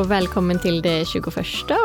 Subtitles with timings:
[0.00, 1.36] och välkommen till det 21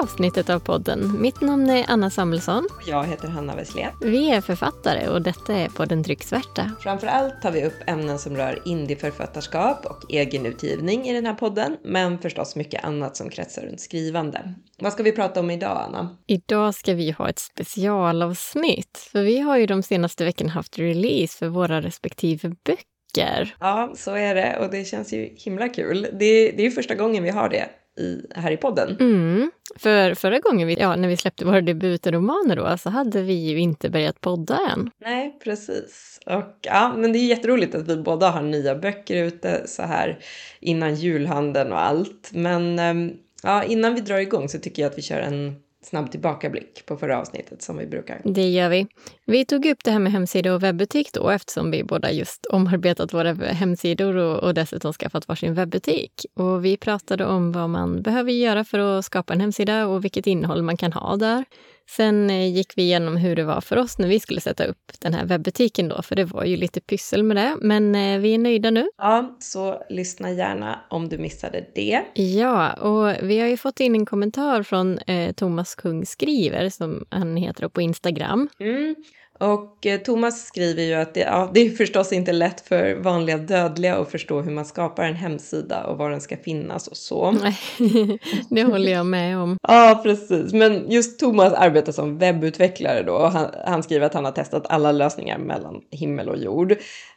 [0.03, 1.21] avsnittet av podden.
[1.21, 2.67] Mitt namn är Anna Samuelsson.
[2.87, 3.91] Jag heter Hanna Wesslén.
[4.01, 6.71] Vi är författare och detta är podden Trycksvärta.
[6.79, 11.77] Framför allt tar vi upp ämnen som rör indieförfattarskap och egenutgivning i den här podden,
[11.83, 14.53] men förstås mycket annat som kretsar runt skrivande.
[14.79, 16.17] Vad ska vi prata om idag, Anna?
[16.27, 21.37] Idag ska vi ha ett specialavsnitt, för vi har ju de senaste veckorna haft release
[21.37, 23.55] för våra respektive böcker.
[23.59, 26.01] Ja, så är det och det känns ju himla kul.
[26.01, 28.97] Det, det är ju första gången vi har det i, här i podden.
[28.99, 29.51] Mm.
[29.75, 33.59] För förra gången, vi, ja, när vi släppte våra debutromaner då, så hade vi ju
[33.59, 34.91] inte börjat podda än.
[35.01, 36.19] Nej, precis.
[36.25, 40.19] Och ja, men det är jätteroligt att vi båda har nya böcker ute så här
[40.59, 42.29] innan julhandeln och allt.
[42.33, 43.11] Men ehm,
[43.43, 46.97] ja, innan vi drar igång så tycker jag att vi kör en snabb tillbakablick på
[46.97, 48.21] förra avsnittet som vi brukar.
[48.23, 48.87] Det gör vi.
[49.25, 53.13] Vi tog upp det här med hemsida och webbutik då eftersom vi båda just omarbetat
[53.13, 56.25] våra hemsidor och, och dessutom skaffat varsin webbutik.
[56.33, 60.27] Och vi pratade om vad man behöver göra för att skapa en hemsida och vilket
[60.27, 61.45] innehåll man kan ha där.
[61.89, 64.91] Sen eh, gick vi igenom hur det var för oss när vi skulle sätta upp
[64.99, 67.57] den här webbutiken då, för det var ju lite pyssel med det.
[67.61, 68.89] Men eh, vi är nöjda nu.
[68.97, 72.01] Ja, så lyssna gärna om du missade det.
[72.13, 77.05] Ja, och vi har ju fått in en kommentar från eh, Thomas Kung Skriver, som
[77.09, 78.49] han heter på Instagram.
[78.59, 78.95] Mm.
[79.39, 83.37] Och eh, Thomas skriver ju att det, ja, det är förstås inte lätt för vanliga
[83.37, 87.31] dödliga att förstå hur man skapar en hemsida och var den ska finnas och så.
[87.31, 87.57] Nej,
[88.49, 89.57] det håller jag med om.
[89.67, 90.53] ja, precis.
[90.53, 94.65] Men just Thomas arbetar som webbutvecklare då och han, han skriver att han har testat
[94.69, 96.75] alla lösningar mellan himmel och jord.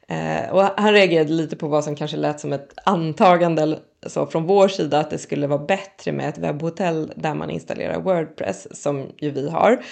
[0.08, 4.46] Eh, och han reagerade lite på vad som kanske lät som ett antagande så från
[4.46, 9.06] vår sida att det skulle vara bättre med ett webbhotell där man installerar Wordpress som
[9.18, 9.82] ju vi har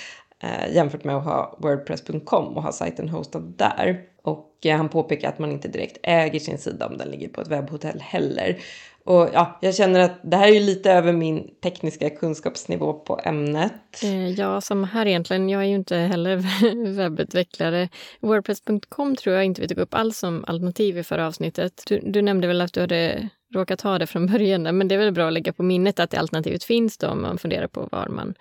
[0.42, 4.00] eh, jämfört med att ha Wordpress.com och ha sajten hostad där.
[4.22, 7.40] Och eh, han påpekar att man inte direkt äger sin sida om den ligger på
[7.40, 8.58] ett webbhotell heller.
[9.06, 13.20] Och ja, jag känner att det här är ju lite över min tekniska kunskapsnivå på
[13.24, 14.02] ämnet.
[14.02, 15.48] Eh, ja, som här egentligen.
[15.48, 16.36] Jag är ju inte heller
[16.96, 17.88] webbutvecklare.
[18.20, 21.82] Wordpress.com tror jag inte vi tog upp alls som alternativ i förra avsnittet.
[21.86, 24.98] Du, du nämnde väl att du hade råkat ha det från början, men det är
[24.98, 27.88] väl bra att lägga på minnet att det alternativet finns då om man funderar på
[27.92, 28.34] var man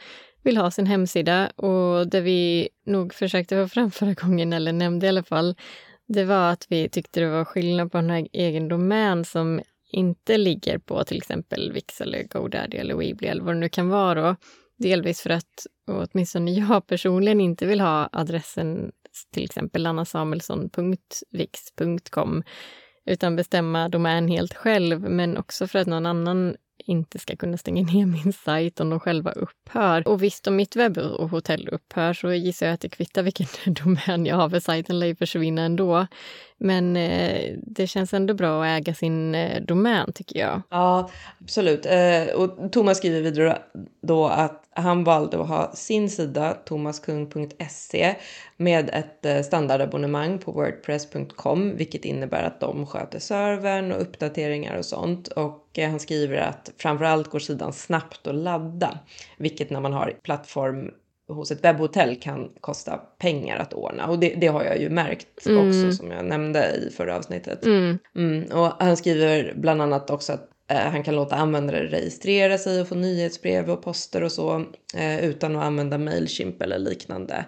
[0.45, 5.05] vill ha sin hemsida och det vi nog försökte få fram förra gången, eller nämnde
[5.05, 5.55] i alla fall,
[6.07, 9.61] det var att vi tyckte det var skillnad på en egen domän som
[9.91, 13.89] inte ligger på till exempel Wix eller GoDaddy eller Weebly eller vad det nu kan
[13.89, 14.35] vara då.
[14.77, 18.91] Delvis för att åtminstone jag personligen inte vill ha adressen
[19.33, 22.43] till exempel annasamuelsson.wix.com
[23.05, 27.83] utan bestämma domän helt själv, men också för att någon annan inte ska kunna stänga
[27.83, 30.07] ner min sajt om de själva upphör.
[30.07, 33.47] Och visst, om mitt webb och hotell upphör så gissar jag att det kvittar vilken
[33.83, 36.07] domän jag har, för sajten lär ju försvinna ändå.
[36.57, 40.61] Men eh, det känns ändå bra att äga sin eh, domän, tycker jag.
[40.69, 41.09] Ja,
[41.41, 41.85] absolut.
[41.85, 43.61] Eh, och Thomas skriver vidare
[44.01, 48.15] då att han valde att ha sin sida, thomaskung.se,
[48.57, 54.85] med ett eh, standardabonnemang på wordpress.com, vilket innebär att de sköter servern och uppdateringar och
[54.85, 55.27] sånt.
[55.27, 58.99] Och eh, han skriver att framförallt går sidan snabbt att ladda,
[59.37, 60.91] vilket när man har plattform
[61.27, 64.07] hos ett webbhotell kan kosta pengar att ordna.
[64.07, 65.67] Och det, det har jag ju märkt mm.
[65.67, 67.65] också som jag nämnde i förra avsnittet.
[67.65, 67.97] Mm.
[68.15, 68.51] Mm.
[68.51, 72.87] Och han skriver bland annat också att Eh, han kan låta användare registrera sig och
[72.87, 74.65] få nyhetsbrev och poster och så
[74.95, 77.45] eh, utan att använda Mailchimp eller liknande.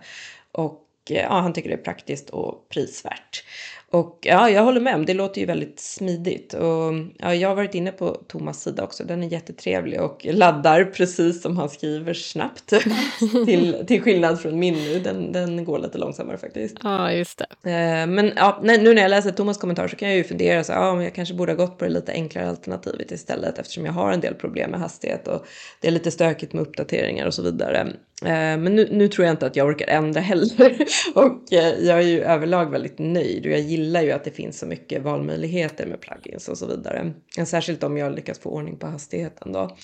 [0.52, 3.44] Och eh, ja, han tycker det är praktiskt och prisvärt.
[3.92, 5.06] Och ja, jag håller med.
[5.06, 6.54] Det låter ju väldigt smidigt.
[6.54, 9.04] Och ja, jag har varit inne på Thomas sida också.
[9.04, 12.74] Den är jättetrevlig och laddar precis som han skriver snabbt.
[13.46, 15.00] till, till skillnad från min nu.
[15.00, 16.78] Den, den går lite långsammare faktiskt.
[16.84, 17.70] Ja, just det.
[17.72, 20.72] Eh, men ja, nu när jag läser Thomas kommentar så kan jag ju fundera så
[20.72, 23.94] ja, men jag kanske borde ha gått på det lite enklare alternativet istället eftersom jag
[23.94, 25.46] har en del problem med hastighet och
[25.82, 27.94] det är lite stökigt med uppdateringar och så vidare.
[28.22, 30.78] Eh, men nu, nu tror jag inte att jag orkar ändra heller
[31.16, 34.60] och eh, jag är ju överlag väldigt nöjd och jag gillar ju att det finns
[34.60, 37.14] så mycket valmöjligheter med plugins och så vidare.
[37.46, 39.78] Särskilt om jag lyckas få ordning på hastigheten då.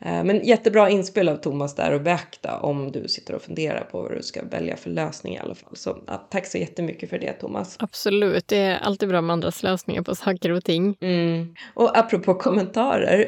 [0.00, 4.02] Eh, men jättebra inspel av Thomas där och beakta om du sitter och funderar på
[4.02, 5.76] vad du ska välja för lösning i alla fall.
[5.76, 7.76] Så ja, tack så jättemycket för det Thomas.
[7.78, 10.96] Absolut, det är alltid bra med andras lösningar på saker och ting.
[11.00, 11.54] Mm.
[11.74, 13.18] Och apropå kommentarer,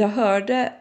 [0.00, 0.72] jag hörde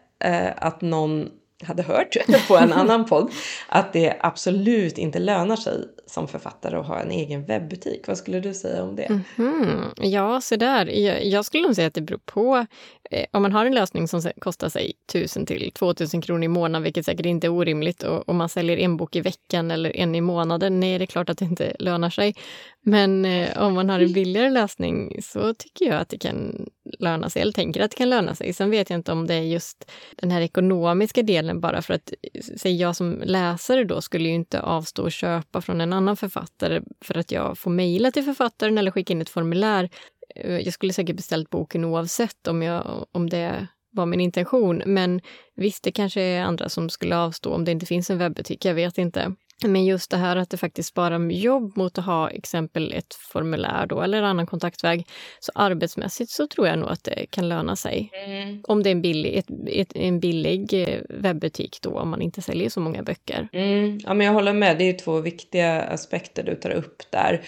[0.55, 1.29] att någon
[1.63, 2.17] hade hört
[2.47, 3.31] på en annan podd
[3.69, 8.07] att det absolut inte lönar sig som författare och ha en egen webbutik.
[8.07, 9.03] Vad skulle du säga om det?
[9.03, 9.91] Mm -hmm.
[9.97, 10.85] Ja, så där.
[10.85, 12.65] Jag, jag, skulle nog säga att det beror på.
[13.11, 16.83] Eh, om man har en lösning som kostar sig 1000 till 2000 kronor i månaden,
[16.83, 20.15] vilket säkert inte är orimligt, och, och man säljer en bok i veckan eller en
[20.15, 22.35] i månaden, nej, det är klart att det inte lönar sig.
[22.81, 26.65] Men eh, om man har en billigare lösning så tycker jag att det kan
[26.99, 28.53] löna sig, eller tänker att det kan löna sig.
[28.53, 32.13] Sen vet jag inte om det är just den här ekonomiska delen bara för att,
[32.33, 36.17] eh, säg jag som läsare då skulle ju inte avstå och köpa från en annan
[36.17, 39.89] författare för att jag får mejla till författaren eller skicka in ett formulär.
[40.35, 44.83] Eh, jag skulle säkert beställt boken oavsett om, jag, om det var min intention.
[44.85, 45.21] Men
[45.55, 48.65] visst, det kanske är andra som skulle avstå om det inte finns en webbutik.
[48.65, 49.33] Jag vet inte.
[49.63, 53.85] Men just det här att det faktiskt sparar jobb mot att ha exempel ett formulär
[53.85, 55.07] då, eller annan kontaktväg.
[55.39, 58.11] Så arbetsmässigt så tror jag nog att det kan löna sig.
[58.25, 58.61] Mm.
[58.67, 62.41] Om det är en billig, ett, ett, en billig eh, webbutik då, om man inte
[62.41, 63.47] säljer så många böcker.
[63.53, 63.99] Mm.
[64.03, 64.77] Ja, men jag håller med.
[64.77, 67.41] Det är två viktiga aspekter du tar upp där.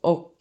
[0.00, 0.32] Och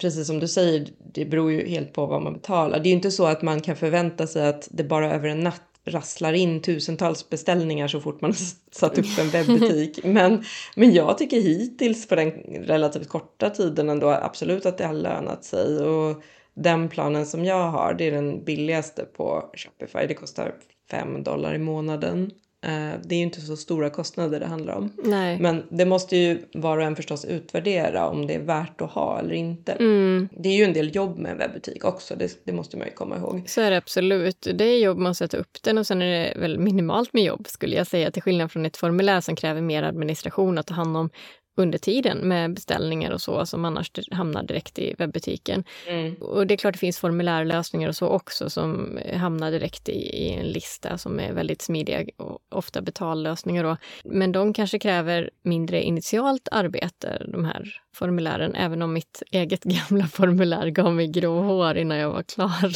[0.00, 2.78] precis som du säger, det beror ju helt på vad man betalar.
[2.78, 5.40] Det är ju inte så att man kan förvänta sig att det bara över en
[5.40, 8.34] natt rasslar in tusentals beställningar så fort man
[8.70, 10.04] satt upp en webbutik.
[10.04, 10.44] Men,
[10.76, 12.30] men jag tycker hittills på den
[12.62, 15.78] relativt korta tiden ändå absolut att det har lönat sig.
[15.78, 16.22] Och
[16.54, 20.06] den planen som jag har, det är den billigaste på Shopify.
[20.06, 20.54] Det kostar
[20.90, 22.30] 5 dollar i månaden.
[22.66, 24.92] Eh, det är ju inte så stora kostnader det handlar om.
[25.04, 25.38] Nej.
[25.40, 29.18] Men det måste ju var och en förstås utvärdera om det är värt att ha
[29.18, 29.72] eller inte.
[29.72, 30.28] Mm.
[30.32, 32.92] Det är ju en del jobb med en webbutik också, det, det, måste man ju
[32.92, 33.42] komma ihåg.
[33.46, 34.48] Så är det absolut.
[34.54, 37.48] Det är jobb att sätta upp den och sen är det väl minimalt med jobb
[37.48, 40.96] skulle jag säga, till skillnad från ett formulär som kräver mer administration att ta hand
[40.96, 41.10] om
[41.56, 45.64] under tiden med beställningar och så som annars hamnar direkt i webbutiken.
[45.88, 46.14] Mm.
[46.14, 50.32] Och det är klart det finns formulärlösningar och så också som hamnar direkt i, i,
[50.32, 53.76] en lista som är väldigt smidiga och ofta betallösningar då.
[54.04, 60.06] Men de kanske kräver mindre initialt arbete, de här formulären, även om mitt eget gamla
[60.06, 62.70] formulär gav mig grå hår innan jag var klar.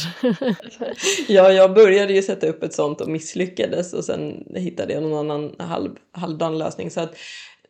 [1.27, 5.31] ja, jag började ju sätta upp ett sånt och misslyckades och sen hittade jag någon
[5.31, 6.91] annan halv, halvdan lösning.
[6.91, 7.15] Så att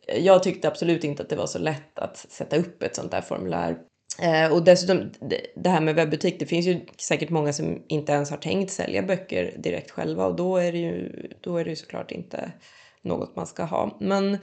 [0.06, 3.20] jag tyckte absolut inte att det var så lätt att sätta upp ett sånt där
[3.20, 3.76] formulär.
[4.22, 5.10] Eh, och dessutom
[5.56, 9.02] det här med webbutik, det finns ju säkert många som inte ens har tänkt sälja
[9.02, 12.52] böcker direkt själva och då är det ju, då är det ju såklart inte
[13.02, 13.96] något man ska ha.
[14.00, 14.40] Men eh,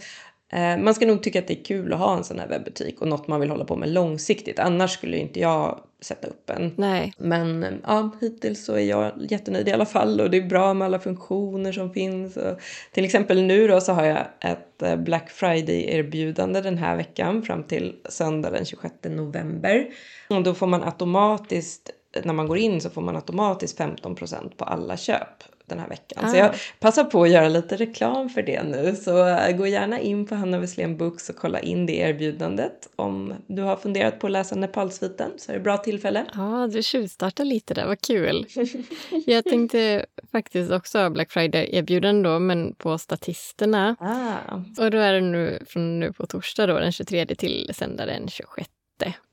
[0.77, 3.07] man ska nog tycka att det är kul att ha en sån här webbutik och
[3.07, 4.59] något man vill hålla på med långsiktigt.
[4.59, 6.73] Annars skulle inte jag sätta upp en.
[6.75, 7.13] Nej.
[7.17, 10.85] Men ja, hittills så är jag jättenöjd i alla fall och det är bra med
[10.85, 12.37] alla funktioner som finns.
[12.37, 12.59] Och
[12.91, 17.63] till exempel nu då så har jag ett eh, Black Friday-erbjudande den här veckan fram
[17.63, 19.87] till söndag den 26 november.
[20.29, 21.89] Och då får man automatiskt,
[22.23, 26.25] när man går in så får man automatiskt 15% på alla köp den här veckan.
[26.25, 26.27] Ah.
[26.27, 28.95] Så jag passar på att göra lite reklam för det nu.
[28.95, 32.89] Så äh, gå gärna in på Hanna Wesslén Books och kolla in det erbjudandet.
[32.95, 36.25] Om du har funderat på att läsa Nepalsviten så är det bra tillfälle.
[36.33, 38.45] Ja, du tjuvstartar lite där, vad kul.
[39.25, 43.95] jag tänkte faktiskt också ha Black Friday-erbjudande då, men på Statisterna.
[43.99, 44.83] Ah.
[44.83, 48.27] Och då är det nu från nu på torsdag då, den 23 till söndag den
[48.27, 48.69] 26.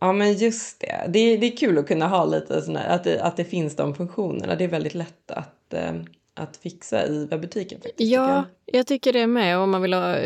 [0.00, 1.06] Ja men just det.
[1.08, 1.18] det.
[1.18, 3.94] är, det är kul att kunna ha lite sådana, att det, att det finns de
[3.94, 4.54] funktionerna.
[4.54, 5.92] Det är väldigt lätt att eh,
[6.36, 7.80] att fixa i webbutiken.
[7.80, 8.44] Faktiskt, ja, jag.
[8.78, 8.86] jag.
[8.86, 9.58] tycker det med.
[9.58, 10.16] Om man vill ha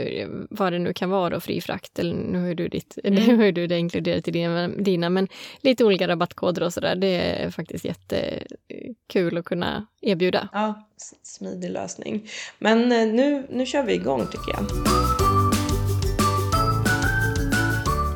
[0.51, 3.27] vad det nu kan vara, fri frakt, eller nu har du, ditt, mm.
[3.27, 4.31] nu har du det inkluderat i
[4.79, 5.29] dina, men
[5.61, 6.97] lite olika rabattkoder och sådär.
[6.97, 10.49] Det är faktiskt jättekul att kunna erbjuda.
[10.53, 10.89] Ja,
[11.23, 12.29] smidig lösning.
[12.59, 14.65] Men eh, nu, nu kör vi igång tycker jag.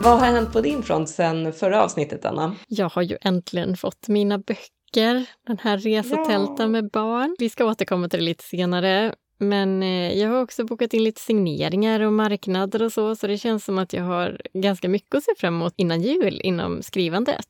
[0.05, 2.57] Vad har hänt på din front sen förra avsnittet, Anna?
[2.69, 6.69] Jag har ju äntligen fått mina böcker veckor, den här resatälten ja.
[6.69, 7.37] med barn.
[7.39, 9.15] Vi ska återkomma till det lite senare.
[9.39, 13.39] Men eh, jag har också bokat in lite signeringar och marknader och så, så det
[13.39, 17.49] känns som att jag har ganska mycket att se fram emot innan jul inom skrivandet.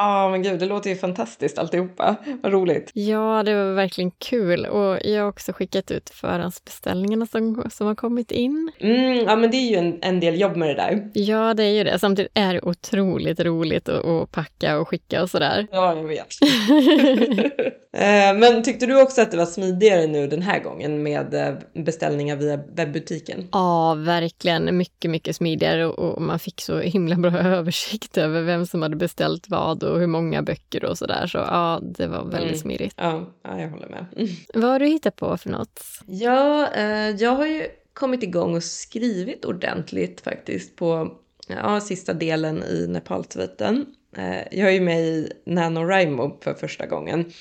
[0.00, 2.16] Ja, oh, men gud, det låter ju fantastiskt alltihopa.
[2.42, 2.90] Vad roligt.
[2.94, 4.66] Ja, det var verkligen kul.
[4.66, 8.72] Och jag har också skickat ut förhandsbeställningarna som, som har kommit in.
[8.80, 11.10] Mm, ja, men det är ju en, en del jobb med det där.
[11.14, 11.98] Ja, det är ju det.
[11.98, 15.66] Samtidigt är det otroligt roligt att, att packa och skicka och sådär.
[15.72, 16.28] Ja, jag vet.
[17.92, 21.54] Eh, men tyckte du också att det var smidigare nu den här gången med eh,
[21.84, 23.48] beställningar via webbutiken?
[23.52, 24.76] Ja, verkligen.
[24.76, 29.44] Mycket, mycket smidigare och man fick så himla bra översikt över vem som hade beställt
[29.48, 31.26] vad och hur många böcker och sådär.
[31.26, 32.58] Så ja, det var väldigt mm.
[32.58, 32.94] smidigt.
[32.96, 34.06] Ja, ja, jag håller med.
[34.54, 35.80] Vad har du hittat på för något?
[36.06, 41.12] Ja, eh, jag har ju kommit igång och skrivit ordentligt faktiskt på
[41.48, 43.86] ja, sista delen i Nepalsviten.
[44.16, 47.32] Eh, jag är ju med i NaNoWriMo för första gången.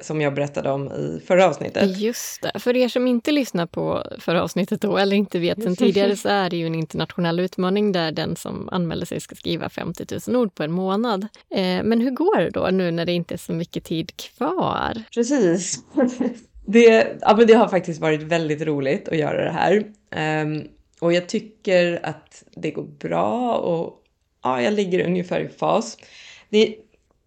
[0.00, 1.98] Som jag berättade om i förra avsnittet.
[1.98, 2.60] Just det.
[2.60, 6.28] För er som inte lyssnar på förra avsnittet då, eller inte vet sen tidigare, så
[6.28, 10.36] är det ju en internationell utmaning där den som anmäler sig ska skriva 50 000
[10.36, 11.22] ord på en månad.
[11.50, 15.02] Eh, men hur går det då nu när det inte är så mycket tid kvar?
[15.14, 15.78] Precis.
[16.68, 19.84] Det, ja, men det har faktiskt varit väldigt roligt att göra det här.
[20.42, 20.68] Um,
[21.00, 24.02] och jag tycker att det går bra och
[24.42, 25.98] ja, jag ligger ungefär i fas.
[26.48, 26.76] Det,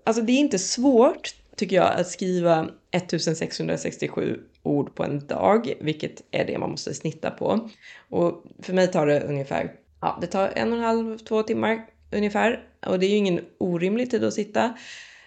[0.03, 6.23] alltså det är inte svårt tycker jag att skriva 1667 ord på en dag, vilket
[6.31, 7.69] är det man måste snitta på.
[8.09, 11.85] Och för mig tar det ungefär, ja det tar en och en halv, två timmar
[12.11, 12.63] ungefär.
[12.85, 14.73] Och det är ju ingen orimlig tid att sitta.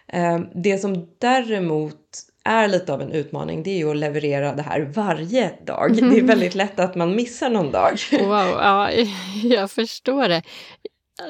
[0.08, 1.98] Ehm, det som däremot
[2.44, 5.96] är lite av en utmaning det är ju att leverera det här varje dag.
[5.96, 7.98] Det är väldigt lätt att man missar någon dag.
[8.12, 8.90] Wow, ja,
[9.42, 10.42] jag förstår det.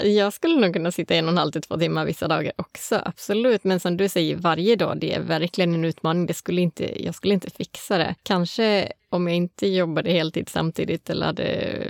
[0.03, 3.03] Jag skulle nog kunna sitta en och en halv till två timmar vissa dagar också,
[3.05, 3.65] absolut.
[3.65, 6.27] Men som du säger, varje dag, det är verkligen en utmaning.
[6.27, 8.15] Det skulle inte, jag skulle inte fixa det.
[8.23, 11.87] Kanske om jag inte jobbade heltid samtidigt eller hade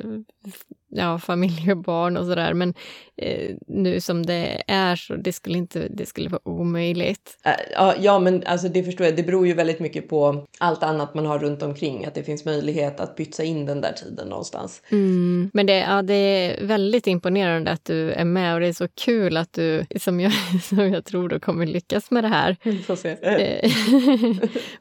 [0.92, 2.54] ja, familj och barn och sådär.
[2.54, 2.74] Men
[3.16, 7.38] eh, nu som det är så det skulle inte det skulle vara omöjligt.
[7.46, 9.16] Uh, ja, men alltså det förstår jag.
[9.16, 12.04] Det beror ju väldigt mycket på allt annat man har runt omkring.
[12.04, 14.82] Att det finns möjlighet att pytsa in den där tiden någonstans.
[14.90, 15.50] Mm.
[15.54, 18.88] Men det, ja, det är väldigt imponerande att du är med och det är så
[18.88, 22.56] kul att du, som jag, som jag tror du kommer lyckas med det här.
[23.22, 23.72] Eh,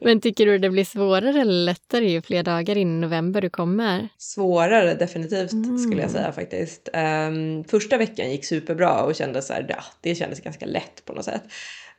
[0.00, 3.50] men tycker du det blir svårare eller lättare ju fler dagar in i november du
[3.50, 4.08] kommer?
[4.18, 5.78] Svårare definitivt mm.
[5.78, 6.88] skulle jag säga faktiskt.
[6.92, 11.12] Um, första veckan gick superbra och kändes så här, ja, det kändes ganska lätt på
[11.12, 11.42] något sätt.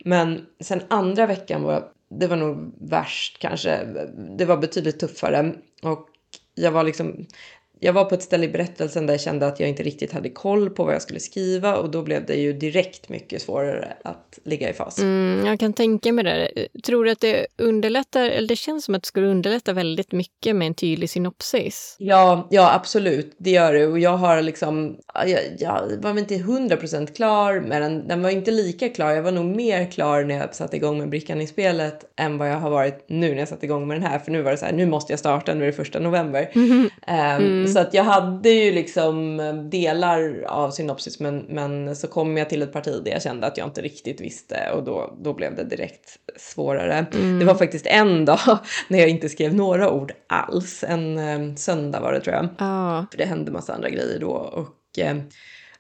[0.06, 1.84] Men sen andra veckan var
[2.20, 3.84] det var nog värst kanske.
[4.38, 6.08] Det var betydligt tuffare och
[6.56, 7.26] jag var liksom
[7.84, 10.30] jag var på ett ställe i berättelsen där jag kände att jag inte riktigt hade
[10.30, 14.40] koll på vad jag skulle skriva och då blev det ju direkt mycket svårare att
[14.44, 15.00] ligga i fas.
[15.00, 16.68] Mm, jag kan tänka mig det.
[16.84, 20.56] Tror du att det underlättar, eller det känns som att det skulle underlätta väldigt mycket
[20.56, 21.96] med en tydlig synopsis?
[22.00, 26.38] Ja, ja absolut, det gör det och jag har liksom, jag, jag var väl inte
[26.38, 30.24] hundra procent klar med den, den var inte lika klar, jag var nog mer klar
[30.24, 33.40] när jag satte igång med brickan i spelet än vad jag har varit nu när
[33.40, 35.20] jag satte igång med den här, för nu var det så här, nu måste jag
[35.20, 36.52] starta, nu är det första november.
[36.56, 36.72] Mm.
[36.72, 37.73] Um, mm.
[37.74, 42.50] Så att jag hade ju liksom eh, delar av synopsis men, men så kom jag
[42.50, 45.56] till ett parti där jag kände att jag inte riktigt visste och då, då blev
[45.56, 47.06] det direkt svårare.
[47.14, 47.40] Mm.
[47.40, 50.84] Det var faktiskt en dag när jag inte skrev några ord alls.
[50.88, 52.48] En um, söndag var det tror jag.
[52.58, 53.06] Ah.
[53.12, 54.70] För det hände massa andra grejer då och
[55.12, 55.22] um,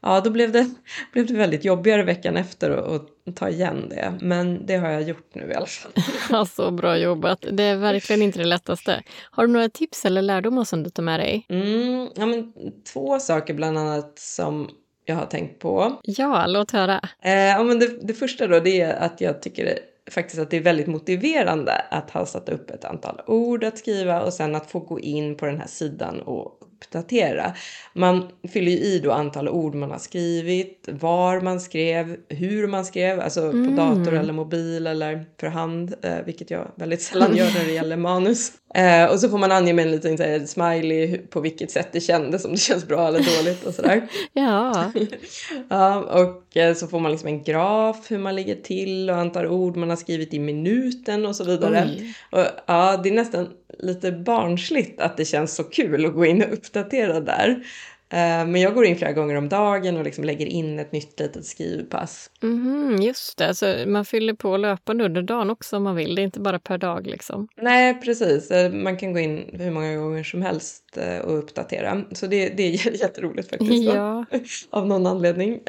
[0.04, 0.70] ja, då blev det,
[1.14, 4.14] blev det väldigt jobbigare veckan efter att ta igen det.
[4.22, 5.92] Men det har jag gjort nu i alla fall.
[6.30, 7.46] Ja, så bra jobbat.
[7.52, 9.04] Det är verkligen inte det lättaste.
[9.32, 11.46] Har du några tips eller lärdomar som du tar med dig?
[11.50, 12.54] Mm, ja, men
[12.94, 14.70] två saker bland annat som
[15.06, 16.00] jag har tänkt på.
[16.04, 17.02] Ja, låt höra.
[17.22, 19.80] Eh, ja, men det, det första då det är att jag tycker det,
[20.12, 24.22] faktiskt att det är väldigt motiverande att ha satt upp ett antal ord att skriva
[24.22, 27.54] och sen att få gå in på den här sidan och uppdatera.
[27.94, 32.86] Man fyller ju i då antal ord man har skrivit, var man skrev, hur man
[32.86, 33.68] skrev, alltså mm.
[33.68, 37.72] på dator eller mobil eller för hand, eh, vilket jag väldigt sällan gör när det
[37.72, 38.52] gäller manus.
[38.76, 41.90] Eh, och så får man ange med en liten så här, smiley på vilket sätt
[41.92, 44.08] det kändes, om det känns bra eller dåligt och sådär.
[44.34, 44.92] ja.
[45.70, 49.48] ja, och eh, så får man liksom en graf hur man ligger till och antal
[49.48, 51.90] ord man har skrivit i minuten och så vidare.
[52.32, 53.50] Och, ja, det är nästan
[53.80, 57.64] lite barnsligt att det känns så kul att gå in och uppdatera där.
[58.14, 61.20] Eh, men jag går in flera gånger om dagen och liksom lägger in ett nytt
[61.20, 62.30] litet skrivpass.
[62.44, 66.16] Mm, just det, så man fyller på löpande under dagen också om man vill.
[66.16, 67.48] Det är inte bara per dag liksom.
[67.56, 68.52] Nej, precis.
[68.52, 72.04] Eh, man kan gå in hur många gånger som helst eh, och uppdatera.
[72.12, 73.84] Så det, det är jätteroligt faktiskt.
[73.84, 74.26] Ja.
[74.70, 75.60] Av någon anledning.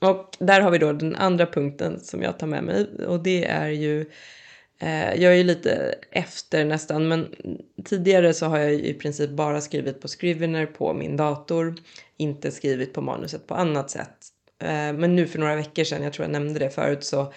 [0.00, 3.44] Och där har vi då den andra punkten som jag tar med mig och det
[3.44, 4.06] är ju
[4.80, 7.34] jag är ju lite efter nästan, men
[7.84, 11.74] tidigare så har jag i princip bara skrivit på Scrivener på min dator,
[12.16, 14.16] inte skrivit på manuset på annat sätt.
[14.94, 17.32] Men nu för några veckor sedan, jag tror jag nämnde det förut, så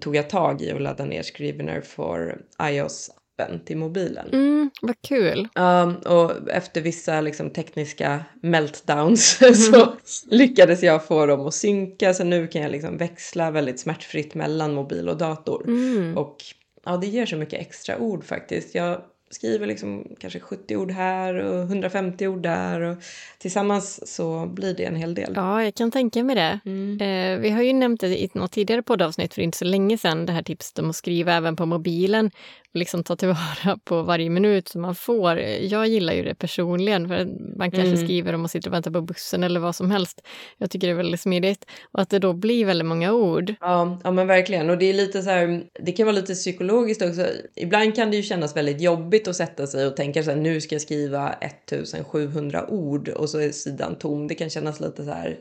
[0.00, 4.28] tog jag tag i att ladda ner Scrivener för iOS appen till mobilen.
[4.32, 5.48] Mm, vad kul!
[5.54, 9.54] Um, och efter vissa liksom, tekniska meltdowns mm.
[9.54, 9.92] så
[10.30, 14.74] lyckades jag få dem att synka så nu kan jag liksom växla väldigt smärtfritt mellan
[14.74, 15.64] mobil och dator.
[15.66, 16.16] Mm.
[16.16, 16.36] Och
[16.84, 18.74] ja, det ger så mycket extra ord faktiskt.
[18.74, 22.80] Jag skriver liksom kanske 70 ord här och 150 ord där.
[22.80, 22.96] Och
[23.38, 25.32] tillsammans så blir det en hel del.
[25.36, 26.60] Ja, jag kan tänka mig det.
[26.64, 27.00] Mm.
[27.00, 30.26] Eh, vi har ju nämnt det i något tidigare poddavsnitt för inte så länge sedan,
[30.26, 32.30] det här tipset om att skriva även på mobilen
[32.74, 35.38] liksom ta tillvara på varje minut som man får.
[35.38, 37.24] Jag gillar ju det personligen, för
[37.58, 38.04] man kanske mm.
[38.04, 40.20] skriver om man sitter och väntar på bussen eller vad som helst.
[40.58, 41.66] Jag tycker det är väldigt smidigt.
[41.92, 43.54] Och att det då blir väldigt många ord.
[43.60, 44.70] Ja, ja men verkligen.
[44.70, 47.26] Och det är lite så här, det kan vara lite psykologiskt också.
[47.56, 50.60] Ibland kan det ju kännas väldigt jobbigt att sätta sig och tänka så här, nu
[50.60, 54.28] ska jag skriva 1700 ord och så är sidan tom.
[54.28, 55.36] Det kan kännas lite så här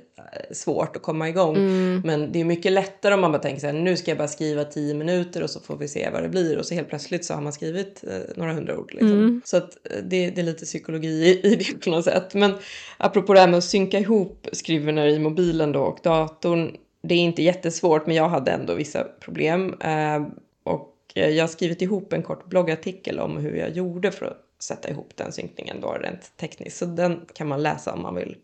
[0.51, 1.55] svårt att komma igång.
[1.55, 2.01] Mm.
[2.05, 4.27] Men det är mycket lättare om man bara tänker så här, nu ska jag bara
[4.27, 6.57] skriva 10 minuter och så får vi se vad det blir.
[6.57, 8.91] Och så helt plötsligt så har man skrivit eh, några hundra ord.
[8.91, 9.11] Liksom.
[9.11, 9.41] Mm.
[9.45, 12.33] Så att eh, det, det, är lite psykologi i, det på något sätt.
[12.33, 12.53] Men
[12.97, 16.75] apropå det här med att synka ihop skriverna i mobilen då och datorn.
[17.01, 19.75] Det är inte jättesvårt men jag hade ändå vissa problem.
[19.81, 20.27] Eh,
[20.63, 24.45] och eh, jag har skrivit ihop en kort bloggartikel om hur jag gjorde för att
[24.63, 26.77] sätta ihop den synkningen då rent tekniskt.
[26.77, 28.35] Så den kan man läsa om man vill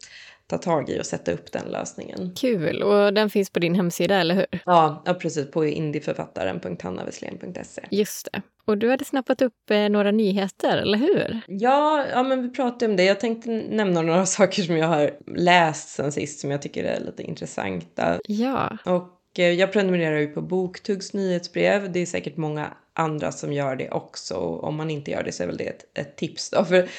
[0.47, 2.31] ta tag i och sätta upp den lösningen.
[2.35, 2.83] Kul!
[2.83, 4.45] Och den finns på din hemsida, eller hur?
[4.65, 5.51] Ja, ja precis.
[5.51, 7.81] På indieförfattaren.hannaveslén.se.
[7.91, 8.41] Just det.
[8.65, 11.41] Och du hade snappat upp eh, några nyheter, eller hur?
[11.47, 13.03] Ja, ja, men vi pratade om det.
[13.03, 16.99] Jag tänkte nämna några saker som jag har läst sen sist som jag tycker är
[16.99, 18.19] lite intressanta.
[18.27, 18.77] Ja.
[18.85, 21.91] Och eh, jag prenumererar ju på Boktuggs nyhetsbrev.
[21.91, 24.35] Det är säkert många andra som gör det också.
[24.35, 26.65] Om man inte gör det så är väl det ett, ett tips då.
[26.65, 26.89] För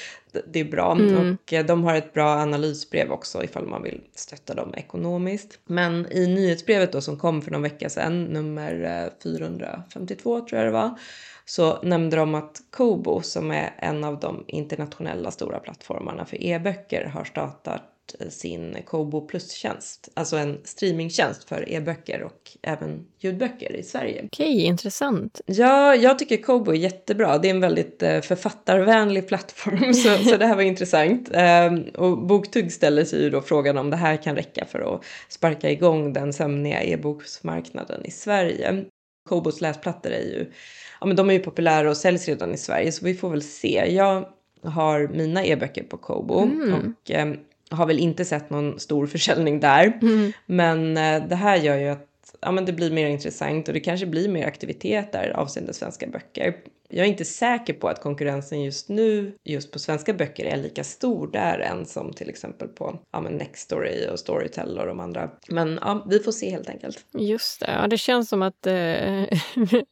[0.46, 0.92] det är bra.
[0.92, 1.36] Mm.
[1.44, 5.58] Och eh, de har ett bra analysbrev också ifall man vill stötta dem ekonomiskt.
[5.64, 10.72] Men i nyhetsbrevet då som kom för någon vecka sedan, nummer 452 tror jag det
[10.72, 10.98] var,
[11.44, 17.04] så nämnde de att Kobo som är en av de internationella stora plattformarna för e-böcker
[17.04, 17.82] har startat
[18.28, 24.22] sin Kobo Plus-tjänst, alltså en streamingtjänst för e-böcker och även ljudböcker i Sverige.
[24.24, 25.40] Okej, intressant.
[25.46, 27.38] Ja, jag tycker Kobo är jättebra.
[27.38, 31.30] Det är en väldigt eh, författarvänlig plattform, så, så det här var intressant.
[31.32, 35.04] Ehm, och Boktugg ställer sig ju då frågan om det här kan räcka för att
[35.28, 38.84] sparka igång den sömniga e-boksmarknaden i Sverige.
[39.28, 40.52] Kobos läsplattor är ju,
[41.00, 43.42] ja men de är ju populära och säljs redan i Sverige så vi får väl
[43.42, 43.84] se.
[43.94, 44.28] Jag
[44.62, 46.74] har mina e-böcker på Kobo mm.
[46.74, 47.34] och eh,
[47.70, 49.98] har väl inte sett någon stor försäljning där.
[50.02, 50.32] Mm.
[50.46, 52.06] Men eh, det här gör ju att
[52.40, 56.06] ja, men det blir mer intressant och det kanske blir mer aktivitet där avseende svenska
[56.06, 56.56] böcker.
[56.88, 60.84] Jag är inte säker på att konkurrensen just nu just på svenska böcker är lika
[60.84, 65.30] stor där än som till exempel på ja, men Nextory och Storytel och de andra.
[65.48, 67.04] Men ja, vi får se helt enkelt.
[67.12, 68.72] Just det, ja, det känns som att eh,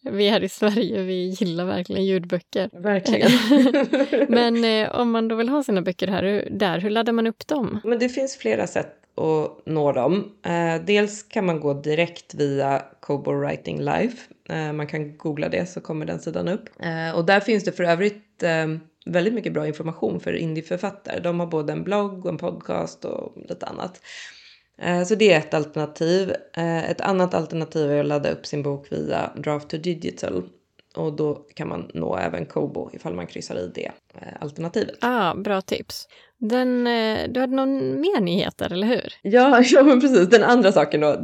[0.00, 2.70] vi här i Sverige, vi gillar verkligen ljudböcker.
[2.72, 3.30] Verkligen.
[4.28, 7.46] Men eh, om man då vill ha sina böcker här, där, hur laddar man upp
[7.46, 7.80] dem?
[7.84, 10.32] Men det finns flera sätt och nå dem.
[10.42, 14.12] Eh, dels kan man gå direkt via Kobo Writing Live.
[14.48, 16.68] Eh, man kan googla det så kommer den sidan upp.
[16.80, 18.66] Eh, och där finns det för övrigt eh,
[19.06, 21.20] väldigt mycket bra information för indieförfattare.
[21.20, 24.00] De har både en blogg och en podcast och lite annat.
[24.78, 26.32] Eh, så det är ett alternativ.
[26.56, 30.42] Eh, ett annat alternativ är att ladda upp sin bok via Draft to Digital
[30.96, 34.98] och då kan man nå även Kobo ifall man kryssar i det eh, alternativet.
[35.00, 36.08] Ah, bra tips.
[36.38, 39.14] Den, eh, du hade någon mer nyheter, eller hur?
[39.22, 40.28] Ja, ja men precis.
[40.28, 41.16] Den andra saken då,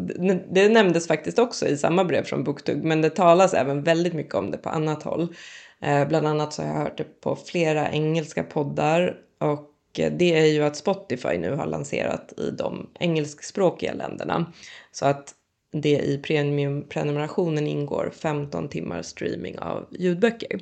[0.53, 4.35] det nämndes faktiskt också i samma brev från Boktugg, men det talas även väldigt mycket
[4.35, 5.35] om det på annat håll.
[5.83, 10.39] Eh, bland annat så har jag hört det på flera engelska poddar och eh, det
[10.39, 14.53] är ju att Spotify nu har lanserat i de engelskspråkiga länderna.
[14.93, 15.35] Så att
[15.73, 20.61] det i premiumprenumerationen ingår 15 timmar streaming av ljudböcker.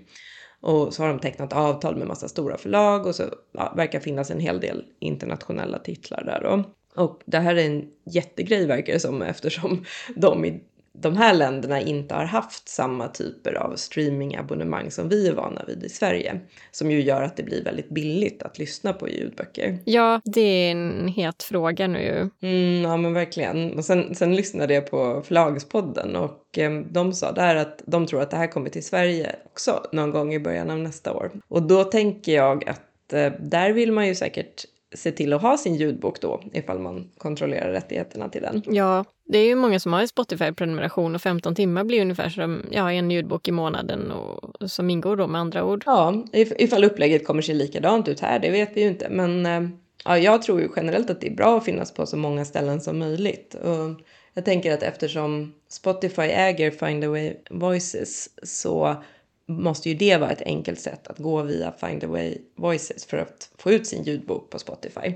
[0.61, 4.31] Och så har de tecknat avtal med massa stora förlag och så ja, verkar finnas
[4.31, 6.65] en hel del internationella titlar där då.
[7.03, 9.85] Och det här är en jättegrej verkar det som eftersom
[10.17, 10.61] de i
[11.01, 15.85] de här länderna inte har haft samma typer av streamingabonnemang som vi är vana vid
[15.85, 16.41] i Sverige.
[16.71, 19.79] Som ju gör att det blir väldigt billigt att lyssna på ljudböcker.
[19.85, 22.31] Ja, det är en het fråga nu.
[22.43, 23.79] Mm, ja, men verkligen.
[23.79, 28.23] Och sen, sen lyssnade jag på Förlagspodden och eh, de sa där att de tror
[28.23, 31.31] att det här kommer till Sverige också någon gång i början av nästa år.
[31.49, 35.57] Och då tänker jag att eh, där vill man ju säkert se till att ha
[35.57, 38.63] sin ljudbok då, ifall man kontrollerar rättigheterna till den.
[38.67, 42.93] Ja, det är ju många som har Spotify-prenumeration och 15 timmar blir ungefär som ja,
[42.93, 45.83] en ljudbok i månaden och, som ingår då med andra ord.
[45.87, 49.09] Ja, ifall upplägget kommer se likadant ut här, det vet vi ju inte.
[49.11, 49.69] Men eh,
[50.05, 52.81] ja, jag tror ju generellt att det är bra att finnas på så många ställen
[52.81, 53.55] som möjligt.
[53.55, 54.01] Och
[54.35, 59.03] jag tänker att eftersom Spotify äger Find Away Voices så
[59.49, 63.51] måste ju det vara ett enkelt sätt att gå via Find Away Voices för att
[63.59, 65.15] få ut sin ljudbok på Spotify.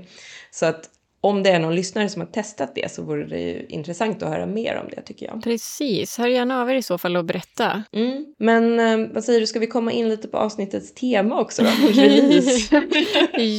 [0.51, 0.89] Så att
[1.21, 4.29] om det är någon lyssnare som har testat det så vore det ju intressant att
[4.29, 5.43] höra mer om det tycker jag.
[5.43, 7.83] Precis, hör gärna av er i så fall och berätta.
[7.91, 8.25] Mm.
[8.37, 11.69] Men eh, vad säger du, ska vi komma in lite på avsnittets tema också då?
[12.01, 12.81] Release.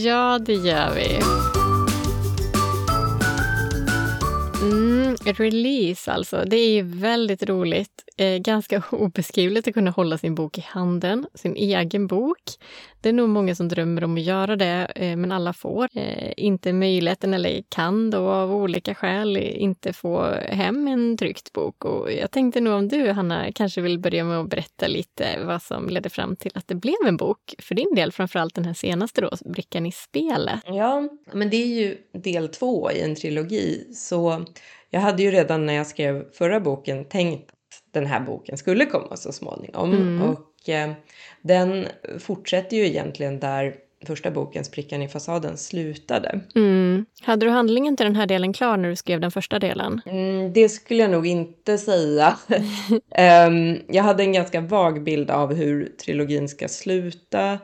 [0.04, 1.20] ja, det gör vi.
[4.62, 6.44] Mm, release alltså.
[6.46, 8.04] Det är väldigt roligt.
[8.16, 12.42] Eh, ganska obeskrivligt att kunna hålla sin bok i handen, sin egen bok.
[13.00, 16.32] Det är nog många som drömmer om att göra det, eh, men alla får eh,
[16.36, 21.84] inte möjligheten eller kan då av olika skäl inte få hem en tryckt bok.
[21.84, 25.62] Och jag tänkte nog om du, Hanna, kanske vill börja med att berätta lite vad
[25.62, 28.74] som ledde fram till att det blev en bok för din del, framförallt den här
[28.74, 30.60] senaste då, Brickan i spelet.
[30.66, 34.44] Ja, men det är ju del två i en trilogi, så
[34.94, 38.86] jag hade ju redan när jag skrev förra boken tänkt att den här boken skulle
[38.86, 39.92] komma så småningom.
[39.92, 40.22] Mm.
[40.22, 40.90] Och eh,
[41.42, 41.86] den
[42.18, 43.74] fortsätter ju egentligen där
[44.06, 46.40] första boken, Sprickan i fasaden, slutade.
[46.54, 47.06] Mm.
[47.22, 50.00] Hade du handlingen till den här delen klar när du skrev den första delen?
[50.06, 52.36] Mm, det skulle jag nog inte säga.
[53.48, 57.58] um, jag hade en ganska vag bild av hur trilogin ska sluta.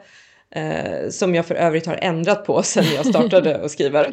[0.53, 4.13] Eh, som jag för övrigt har ändrat på sen jag startade att skriva det.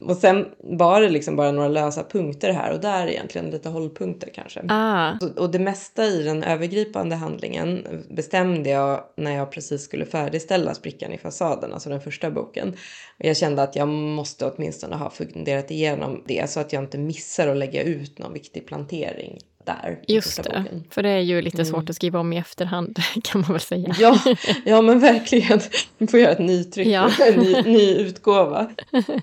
[0.00, 4.30] och sen var det liksom bara några lösa punkter här och där egentligen, lite hållpunkter
[4.34, 4.62] kanske.
[4.68, 5.12] Ah.
[5.36, 11.12] Och det mesta i den övergripande handlingen bestämde jag när jag precis skulle färdigställa Sprickan
[11.12, 12.68] i fasaden, alltså den första boken.
[13.18, 16.98] Och jag kände att jag måste åtminstone ha funderat igenom det så att jag inte
[16.98, 19.98] missar att lägga ut någon viktig plantering där.
[20.08, 20.84] Just det, boken.
[20.90, 21.90] för det är ju lite svårt mm.
[21.90, 23.94] att skriva om i efterhand kan man väl säga.
[23.98, 24.18] Ja,
[24.64, 25.60] ja men verkligen.
[25.98, 27.10] Vi får göra ett nytryck, ja.
[27.32, 28.70] en ny, ny utgåva.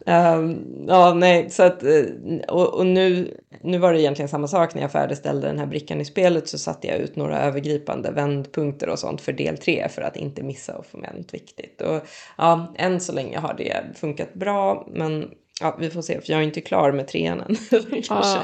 [0.06, 2.04] um, ja, nej, så att, eh,
[2.48, 6.02] och, och, nu, nu var det egentligen samma sak när jag färdigställde den här brickan
[6.02, 10.02] i spelet så satte jag ut några övergripande vändpunkter och sånt för del tre för
[10.02, 11.82] att inte missa och få med något viktigt.
[11.82, 15.32] Och ja, än så länge har det funkat bra, men
[15.64, 17.58] Ja, vi får se, för jag är inte klar med trean än.
[18.04, 18.40] kanske,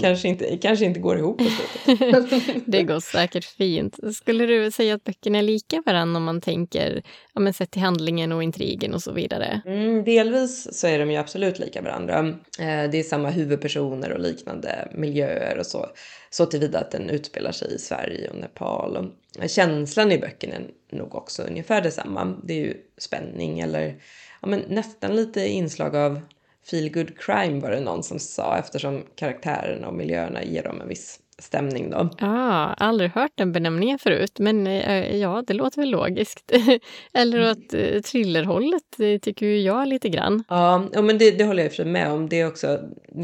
[0.00, 2.62] kanske, inte, kanske inte går ihop på slutet.
[2.66, 4.16] det går säkert fint.
[4.16, 7.02] Skulle du säga att böckerna är lika varandra om man tänker
[7.34, 9.62] ja, men sett till handlingen och intrigen och så vidare?
[9.66, 12.18] Mm, delvis så är de ju absolut lika varandra.
[12.58, 15.86] Eh, det är samma huvudpersoner och liknande miljöer och så.
[16.30, 18.96] Så tillvida att den utspelar sig i Sverige och Nepal.
[18.96, 22.36] Och känslan i böckerna är nog också ungefär detsamma.
[22.44, 23.96] Det är ju spänning eller
[24.42, 26.20] ja, men nästan lite inslag av
[26.64, 30.88] feel good crime var det någon som sa eftersom karaktärerna och miljöerna ger dem en
[30.88, 32.10] viss stämning då.
[32.18, 36.52] Ah, aldrig hört den benämningen förut, men eh, ja, det låter väl logiskt.
[37.14, 37.50] Eller mm.
[37.50, 40.44] åt eh, thrillerhållet tycker ju jag lite grann.
[40.48, 42.28] Ja, ja men det, det håller jag för med om.
[42.28, 42.78] Det är också,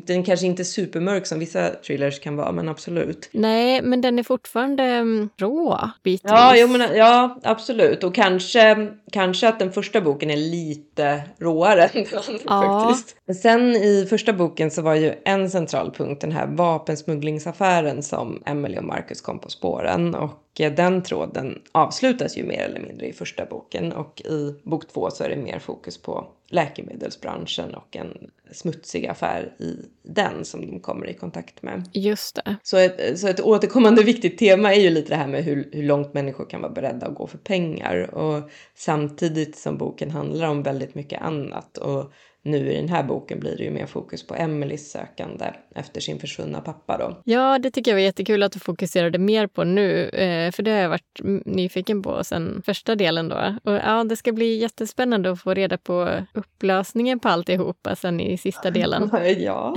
[0.07, 3.29] den kanske inte är supermörk som vissa thrillers kan vara, men absolut.
[3.33, 6.31] Nej, men den är fortfarande um, rå bitvis.
[6.33, 8.05] Ja, jo, men, ja, absolut.
[8.05, 12.87] Och kanske, kanske att den första boken är lite råare än den ja.
[12.89, 13.43] faktiskt.
[13.43, 18.79] Sen i första boken så var ju en central punkt den här vapensmugglingsaffären som Emily
[18.79, 23.47] och Marcus kom på spåren och den tråden avslutas ju mer eller mindre i första
[23.47, 29.07] boken och i bok två så är det mer fokus på läkemedelsbranschen och en smutsig
[29.07, 31.89] affär i den som de kommer i kontakt med.
[31.93, 32.57] Just det.
[32.63, 35.83] Så ett, så ett återkommande viktigt tema är ju lite det här med hur, hur
[35.83, 40.63] långt människor kan vara beredda att gå för pengar och samtidigt som boken handlar om
[40.63, 44.35] väldigt mycket annat och nu i den här boken blir det ju mer fokus på
[44.35, 47.23] Emelies sökande efter sin försvunna pappa då.
[47.25, 50.71] Ja, det tycker jag var jättekul att du fokuserade mer på nu, eh, för det
[50.71, 53.57] har jag varit nyfiken på sen första delen då.
[53.65, 58.39] Och ja, det ska bli jättespännande att få reda på upplösningen på alltihopa sen i
[58.39, 59.11] sista delen.
[59.39, 59.75] ja,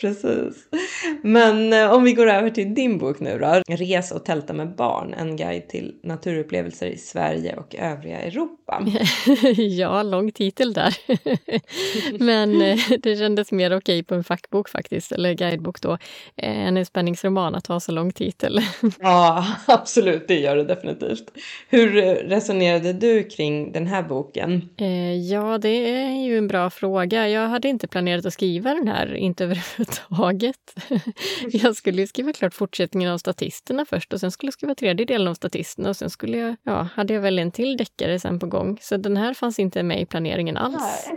[0.00, 0.68] precis.
[1.22, 3.62] Men eh, om vi går över till din bok nu då.
[3.68, 8.86] Res och tälta med barn, en guide till naturupplevelser i Sverige och övriga Europa.
[9.56, 10.96] ja, lång titel där.
[12.18, 15.98] Men eh, det kändes mer okej okay på en fackbok faktiskt, eller guidebok då,
[16.36, 18.60] än en spänningsroman att ha så lång titel.
[19.00, 21.30] ja, absolut, det gör det definitivt.
[21.68, 24.68] Hur eh, resonerade du kring den här boken?
[24.76, 27.28] Eh, ja, det är ju en bra fråga.
[27.28, 30.74] Jag hade inte planerat att skriva den här, inte överhuvudtaget.
[31.46, 35.28] jag skulle skriva klart fortsättningen av Statisterna först och sen skulle jag skriva tredje delen
[35.28, 38.46] av Statisterna och sen skulle jag, ja, hade jag väl en till deckare sen på
[38.46, 38.78] gång.
[38.80, 41.08] Så den här fanns inte med i planeringen alls.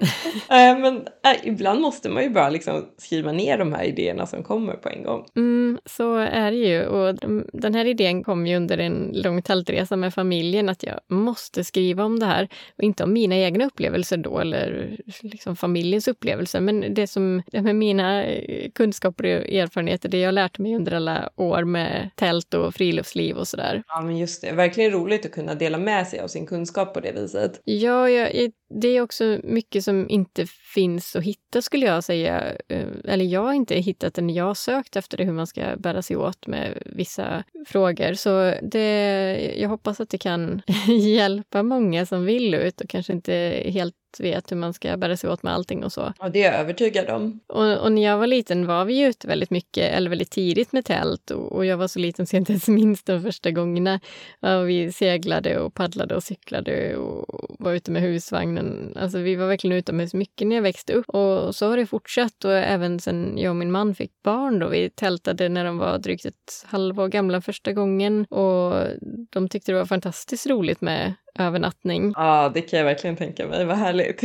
[0.50, 4.43] Äh, men äh, ibland måste man ju bara liksom skriva ner de här idéerna som
[4.43, 5.26] kommer på en gång.
[5.36, 6.86] Mm, så är det ju.
[6.86, 7.15] Och
[7.54, 12.04] den här idén kom ju under en lång tältresa med familjen att jag måste skriva
[12.04, 12.50] om det här.
[12.78, 17.76] Och inte om mina egna upplevelser då, eller liksom familjens upplevelser, men det som med
[17.76, 22.76] mina eh, kunskaper och erfarenheter, det jag lärt mig under alla år med tält och
[22.76, 23.84] friluftsliv och sådär.
[23.88, 24.52] Ja, men just det.
[24.52, 27.62] Verkligen roligt att kunna dela med sig av sin kunskap på det viset.
[27.63, 32.55] Ja, jag, det är också mycket som inte inte finns att hitta skulle jag säga.
[32.67, 35.47] Eh, eller jag har inte hittat det när jag har sökt efter det, hur man
[35.47, 38.13] ska bära sig åt med vissa frågor.
[38.13, 43.63] Så det, jag hoppas att det kan hjälpa många som vill ut och kanske inte
[43.65, 46.13] helt vet hur man ska bära sig åt med allting och så.
[46.19, 47.39] Ja, det är jag övertygad om.
[47.47, 50.85] Och, och, när jag var liten var vi ute väldigt mycket, eller väldigt tidigt med
[50.85, 53.99] tält och, och jag var så liten så jag inte ens minns de första gångerna.
[54.39, 58.93] Och vi seglade och paddlade och cyklade och var ute med husvagnen.
[58.95, 62.45] Alltså vi var verkligen utomhus mycket när jag växte upp och så har det fortsatt
[62.45, 64.67] och även sen jag och min man fick barn då.
[64.69, 68.88] Vi tältade när de var drygt ett halvår gamla första gången och
[69.30, 72.13] de tyckte det var fantastiskt roligt med övernattning.
[72.15, 73.65] Ja, det kan jag verkligen tänka mig.
[73.65, 74.21] Vad härligt.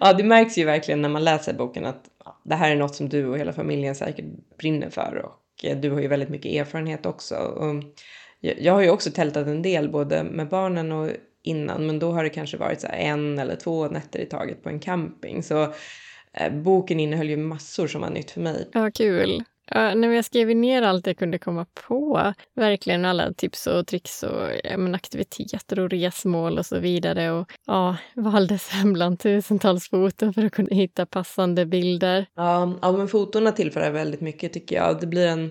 [0.00, 2.04] Ja, det märks ju verkligen när man läser boken att
[2.44, 4.24] det här är något som du och hela familjen säkert
[4.58, 7.34] brinner för och eh, du har ju väldigt mycket erfarenhet också.
[7.34, 7.82] Och
[8.40, 11.10] jag har ju också tältat en del både med barnen och
[11.46, 14.68] innan, men då har det kanske varit så en eller två nätter i taget på
[14.68, 15.42] en camping.
[15.42, 15.62] Så
[16.32, 18.68] eh, boken innehöll ju massor som var nytt för mig.
[18.72, 19.44] Ja, kul.
[19.70, 24.22] Ja, när jag skrev ner allt jag kunde komma på, verkligen alla tips och tricks
[24.22, 27.30] och ja, men, aktiviteter och resmål och så vidare.
[27.30, 32.26] Och ja, valde sen bland tusentals foton för att kunna hitta passande bilder.
[32.34, 35.00] Ja, ja men fotona tillför väldigt mycket tycker jag.
[35.00, 35.50] Det blir en,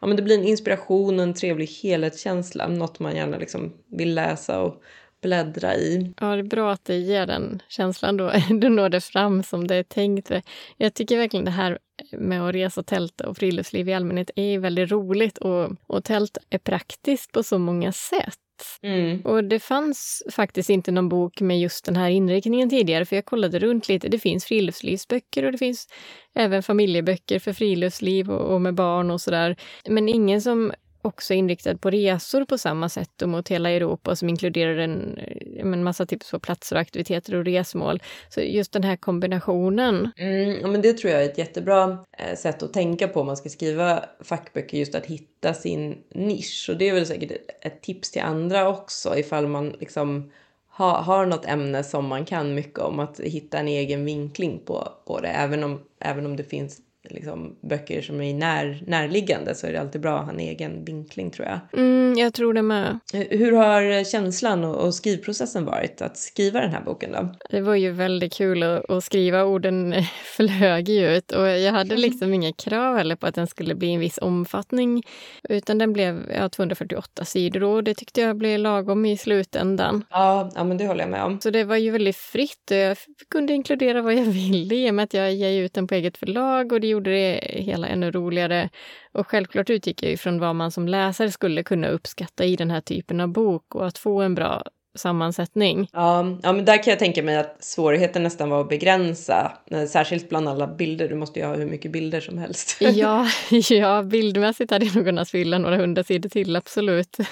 [0.00, 4.14] ja, men det blir en inspiration och en trevlig helhetskänsla, något man gärna liksom vill
[4.14, 4.82] läsa och
[5.24, 6.12] bläddra i.
[6.20, 8.32] Ja, det är bra att det ger den känslan då.
[8.48, 10.30] Du når det fram som det är tänkt.
[10.76, 11.78] Jag tycker verkligen det här
[12.12, 16.58] med att resa, tälta och friluftsliv i allmänhet är väldigt roligt och, och tält är
[16.58, 18.38] praktiskt på så många sätt.
[18.82, 19.20] Mm.
[19.20, 23.24] Och det fanns faktiskt inte någon bok med just den här inriktningen tidigare, för jag
[23.24, 24.08] kollade runt lite.
[24.08, 25.88] Det finns friluftslivsböcker och det finns
[26.34, 29.56] även familjeböcker för friluftsliv och, och med barn och sådär.
[29.88, 30.72] Men ingen som
[31.04, 35.60] också inriktad på resor på samma sätt och mot hela Europa som inkluderar en, eh,
[35.60, 38.02] en massa tips på platser och aktiviteter och resmål.
[38.28, 40.10] Så just den här kombinationen.
[40.16, 43.36] Mm, men det tror jag är ett jättebra eh, sätt att tänka på om man
[43.36, 46.66] ska skriva fackböcker, just att hitta sin nisch.
[46.70, 50.30] Och det är väl säkert ett tips till andra också ifall man liksom
[50.68, 54.88] har, har något ämne som man kan mycket om, att hitta en egen vinkling på,
[55.06, 55.28] på det.
[55.28, 59.80] Även om, även om det finns liksom, böcker som är när, närliggande så är det
[59.80, 61.80] alltid bra att ha en egen vinkling tror jag.
[61.80, 62.98] Mm, jag tror det med.
[63.12, 67.34] Hur har känslan och, och skrivprocessen varit att skriva den här boken då?
[67.50, 69.44] Det var ju väldigt kul att, att skriva.
[69.44, 69.94] Orden
[70.36, 73.94] flög ju ut och jag hade liksom inga krav heller på att den skulle bli
[73.94, 75.02] en viss omfattning
[75.48, 80.04] utan den blev ja, 248 sidor och det tyckte jag blev lagom i slutändan.
[80.10, 81.40] Ja, ja men det håller jag med om.
[81.40, 82.96] Så det var ju väldigt fritt och jag
[83.30, 86.16] kunde inkludera vad jag ville i och med att jag ger ut den på eget
[86.16, 88.70] förlag och det gjorde det hela ännu roligare.
[89.12, 92.80] Och självklart utgick jag ifrån vad man som läsare skulle kunna uppskatta i den här
[92.80, 94.62] typen av bok och att få en bra
[94.94, 95.88] sammansättning.
[95.92, 99.84] Ja, ja, men där kan jag tänka mig att svårigheten nästan var att begränsa, eh,
[99.84, 101.08] särskilt bland alla bilder.
[101.08, 102.76] Du måste ju ha hur mycket bilder som helst.
[102.80, 103.26] ja,
[103.70, 107.16] ja, bildmässigt hade jag nog kunnat fylla några hundra sidor till, absolut.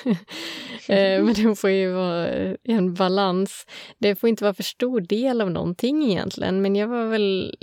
[0.89, 2.29] Eh, men det får ju vara
[2.65, 3.67] en balans.
[3.99, 7.57] Det får inte vara för stor del av någonting egentligen, men jag var väl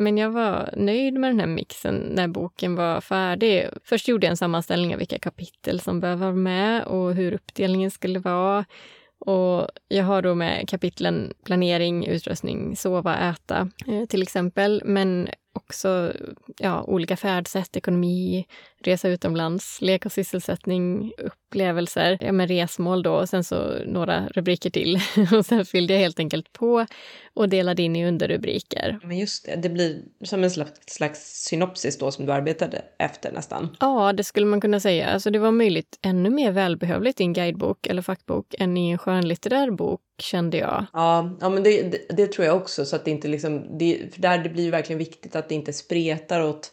[0.00, 3.68] men jag var nöjd med den här mixen när boken var färdig.
[3.84, 7.90] Först gjorde jag en sammanställning av vilka kapitel som behöver vara med och hur uppdelningen
[7.90, 8.64] skulle vara.
[9.18, 14.82] Och jag har då med kapitlen planering, utrustning, sova, äta eh, till exempel.
[14.84, 16.12] Men också
[16.58, 18.46] ja, olika färdsätt, ekonomi,
[18.84, 24.70] resa utomlands, lek och sysselsättning, upplevelser, ja, med resmål då och sen så några rubriker
[24.70, 25.00] till.
[25.38, 26.86] och sen fyllde jag helt enkelt på
[27.34, 28.98] och delade in i underrubriker.
[29.02, 33.32] Men just det, det blir som en slags, slags synopsis då som du arbetade efter
[33.32, 33.76] nästan.
[33.80, 35.08] Ja, det skulle man kunna säga.
[35.08, 38.98] Alltså det var möjligt ännu mer välbehövligt i en guidebok eller fackbok än i en
[38.98, 40.86] skönlitterär bok kände jag.
[40.92, 42.84] Ja, ja men det, det, det, tror jag också.
[42.84, 45.54] Så att det inte liksom, det, för där det blir ju verkligen viktigt att det
[45.54, 46.72] inte spretar åt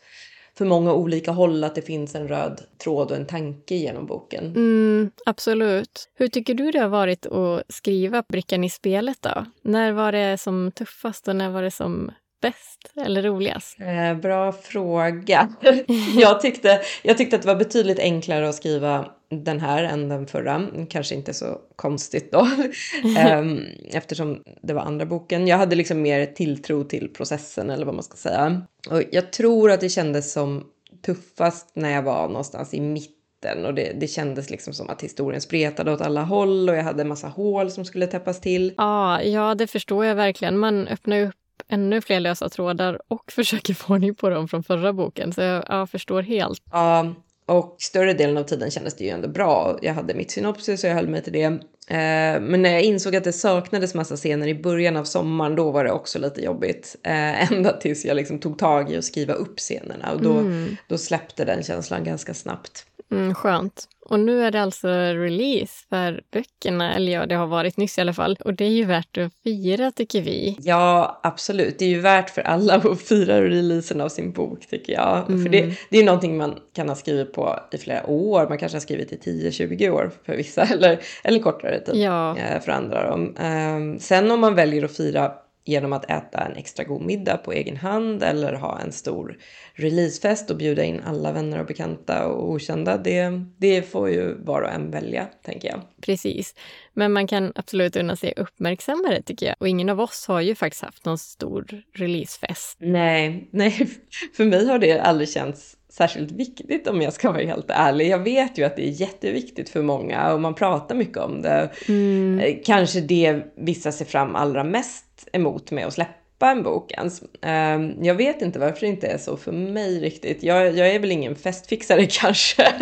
[0.58, 4.46] för många olika håll, att det finns en röd tråd och en tanke genom boken.
[4.46, 6.10] Mm, absolut.
[6.16, 9.46] Hur tycker du det har varit att skriva brickan i spelet då?
[9.62, 13.78] När var det som tuffast och när var det som bäst eller roligast?
[13.80, 15.50] Eh, bra fråga.
[16.18, 20.28] jag, tyckte, jag tyckte att det var betydligt enklare att skriva den här än den
[20.28, 20.68] förra.
[20.90, 22.48] Kanske inte så konstigt då,
[23.18, 25.48] ehm, eftersom det var andra boken.
[25.48, 28.62] Jag hade liksom mer tilltro till processen eller vad man ska säga.
[28.90, 30.66] Och jag tror att det kändes som
[31.06, 35.42] tuffast när jag var någonstans i mitten och det, det kändes liksom som att historien
[35.42, 38.74] spretade åt alla håll och jag hade en massa hål som skulle täppas till.
[38.78, 40.58] Ja, ja det förstår jag verkligen.
[40.58, 41.36] Man öppnar upp
[41.68, 45.34] ännu fler lösa trådar och försöker få ordning på dem från förra boken.
[45.34, 46.64] Så jag ja, förstår helt.
[46.72, 47.14] Ja,
[47.48, 49.80] och större delen av tiden kändes det ju ändå bra.
[49.82, 51.60] Jag hade mitt synopsis och jag höll mig till det.
[51.90, 55.72] Eh, men när jag insåg att det saknades massa scener i början av sommaren, då
[55.72, 56.96] var det också lite jobbigt.
[57.04, 60.78] Eh, ända tills jag liksom tog tag i att skriva upp scenerna och då, mm.
[60.88, 62.86] då släppte den känslan ganska snabbt.
[63.12, 63.88] Mm, skönt.
[64.10, 68.02] Och nu är det alltså release för böckerna, eller ja, det har varit nyss i
[68.02, 68.38] alla fall.
[68.46, 70.58] Och det är ju värt att fira tycker vi.
[70.62, 71.80] Ja, absolut.
[71.80, 75.30] Det är ju värt för alla att fira releasen av sin bok tycker jag.
[75.30, 75.44] Mm.
[75.44, 78.50] För det, det är någonting man kan ha skrivit på i flera år.
[78.50, 82.38] Man kanske har skrivit i 10-20 år för vissa, eller, eller kortare tid ja.
[82.38, 83.14] Eh, för andra.
[83.14, 85.32] Um, sen om man väljer att fira
[85.68, 89.38] genom att äta en extra god middag på egen hand eller ha en stor
[89.74, 92.98] releasefest och bjuda in alla vänner och bekanta och okända.
[92.98, 95.82] Det, det får ju var och en välja, tänker jag.
[96.02, 96.56] Precis.
[96.94, 99.56] Men man kan absolut unna sig uppmärksamma det, tycker jag.
[99.60, 102.78] Och ingen av oss har ju faktiskt haft någon stor releasefest.
[102.80, 103.90] Nej, nej.
[104.34, 108.10] För mig har det aldrig känts särskilt viktigt om jag ska vara helt ärlig.
[108.10, 111.70] Jag vet ju att det är jätteviktigt för många och man pratar mycket om det.
[111.88, 112.40] Mm.
[112.40, 116.14] Eh, kanske det vissa ser fram allra mest emot med att släppa
[116.46, 117.24] en bok ens.
[117.42, 120.44] Ehm, jag vet inte varför det inte är så för mig riktigt.
[120.44, 122.74] Jag, jag är väl ingen festfixare kanske.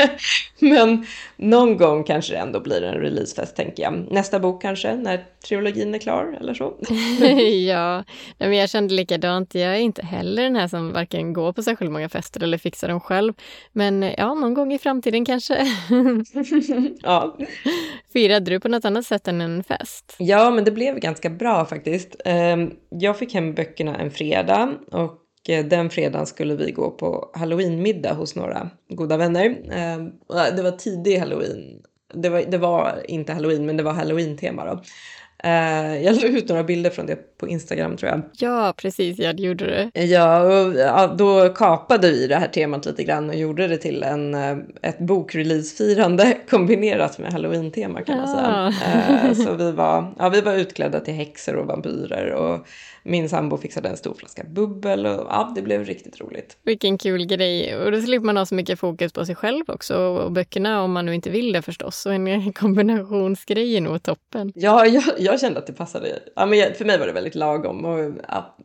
[0.60, 4.08] Men någon gång kanske det ändå blir en releasefest tänker jag.
[4.12, 6.74] Nästa bok kanske, när trilogin är klar eller så.
[7.70, 8.04] ja,
[8.38, 9.56] men jag kände likadant.
[9.56, 12.88] Jag är inte heller den här som varken går på särskilt många fester eller fixar
[12.88, 13.34] dem själv.
[13.72, 15.58] Men ja, någon gång i framtiden kanske.
[17.02, 17.38] ja.
[18.14, 20.16] Firade du på något annat sätt än en fest?
[20.18, 22.16] Ja, men det blev ganska bra faktiskt.
[22.26, 27.32] Ehm, jag fick hem böckerna en fredag och eh, den fredagen skulle vi gå på
[27.34, 29.46] halloweenmiddag hos några goda vänner.
[29.72, 31.82] Eh, det var tidig halloween.
[32.14, 34.82] Det var, det var inte halloween, men det var halloween-tema då.
[35.44, 38.22] Eh, jag la ut några bilder från det på Instagram tror jag.
[38.38, 39.20] Ja, precis.
[39.20, 40.02] Ja, det gjorde du.
[40.02, 44.04] Ja, och ja, då kapade vi det här temat lite grann och gjorde det till
[44.04, 48.74] en, eh, ett bokreleasefirande kombinerat med halloween-tema kan man säga.
[49.28, 52.68] Uh, så vi var, ja, vi var utklädda till häxor och vampyrer och
[53.08, 56.58] min sambo fixade en stor flaska bubbel och ja, det blev riktigt roligt.
[56.64, 57.78] Vilken kul grej.
[57.78, 60.92] Och då slipper man ha så mycket fokus på sig själv också och böckerna om
[60.92, 62.06] man nu inte vill det förstås.
[62.06, 64.52] Och en kombinationsgrej är nog toppen.
[64.56, 66.20] Ja, jag, jag kände att det passade.
[66.36, 67.86] Ja, men för mig var det väldigt lagom.
[67.86, 68.56] Och, ja,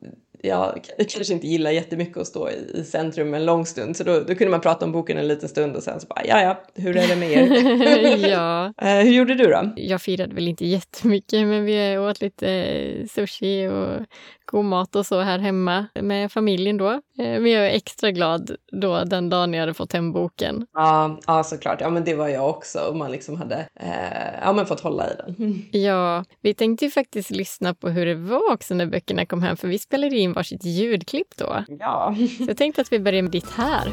[0.43, 4.21] jag kanske inte gillar jättemycket att stå i, i centrum en lång stund så då,
[4.21, 6.63] då, kunde man prata om boken en liten stund och sen så bara ja ja,
[6.75, 8.29] hur är det med er?
[8.31, 8.73] ja.
[8.83, 9.73] uh, hur gjorde du då?
[9.77, 14.07] Jag firade väl inte jättemycket men vi åt lite eh, sushi och
[14.45, 17.01] god mat och så här hemma med familjen då.
[17.21, 20.67] Eh, men jag är extra glad då den dagen jag hade fått hem boken.
[20.73, 21.81] Ja, ja såklart.
[21.81, 22.79] Ja, men det var jag också.
[22.79, 25.63] Och man liksom hade eh, ja, men fått hålla i den.
[25.83, 29.57] Ja, vi tänkte ju faktiskt lyssna på hur det var också när böckerna kom hem,
[29.57, 31.65] för vi spelade in varsitt ljudklipp då.
[31.69, 32.15] Ja.
[32.39, 33.93] Så jag tänkte att vi börjar med ditt här.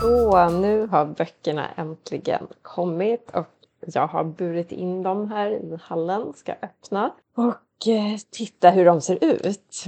[0.00, 3.48] Så nu har böckerna äntligen kommit och
[3.94, 7.54] jag har burit in dem här i hallen, ska öppna och
[7.86, 9.84] Eh, titta hur de ser ut.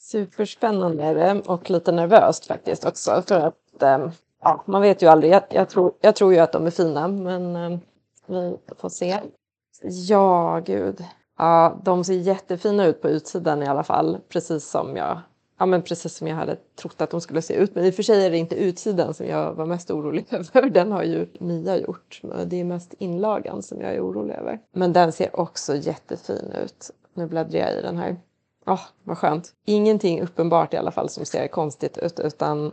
[0.00, 4.10] Superspännande är det och lite nervöst faktiskt också för att eh,
[4.42, 5.32] ja, man vet ju aldrig.
[5.32, 7.78] Jag, jag, tror, jag tror ju att de är fina men eh,
[8.26, 9.20] vi får se.
[9.82, 11.04] Ja, gud.
[11.38, 15.20] Ja, de ser jättefina ut på utsidan i alla fall, precis som jag
[15.58, 17.74] ja, men precis som jag hade trott att de skulle se ut.
[17.74, 20.70] Men i och för sig är det inte utsidan som jag var mest orolig över.
[20.70, 22.20] Den har ju Mia gjort.
[22.46, 24.60] Det är mest inlagan som jag är orolig över.
[24.72, 26.90] Men den ser också jättefin ut.
[27.18, 28.16] Nu bläddrar jag i den här.
[28.66, 29.54] Åh, oh, vad skönt.
[29.64, 32.72] Ingenting uppenbart i alla fall som ser konstigt ut utan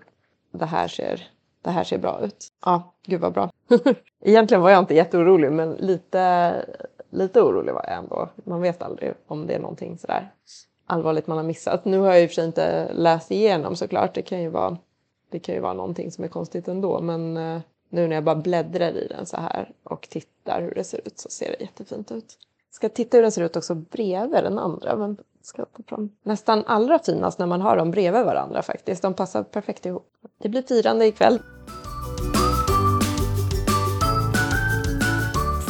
[0.51, 1.27] det här ser,
[1.61, 2.47] det här ser bra ut.
[2.65, 3.51] Ja, gud vad bra.
[4.23, 6.53] Egentligen var jag inte jätteorolig men lite,
[7.09, 8.29] lite orolig var jag ändå.
[8.43, 10.31] Man vet aldrig om det är någonting sådär
[10.85, 11.85] allvarligt man har missat.
[11.85, 14.15] Nu har jag i och för sig inte läst igenom såklart.
[14.15, 14.77] Det kan ju vara,
[15.29, 17.01] det kan ju vara någonting som är konstigt ändå.
[17.01, 20.83] Men eh, nu när jag bara bläddrar i den så här och tittar hur det
[20.83, 22.37] ser ut så ser det jättefint ut.
[22.75, 24.95] Ska titta hur den ser ut också bredvid den andra.
[24.95, 26.09] Men ska ta fram.
[26.23, 29.01] Nästan allra finast när man har dem bredvid varandra faktiskt.
[29.01, 30.07] De passar perfekt ihop.
[30.37, 31.39] Det blir firande ikväll.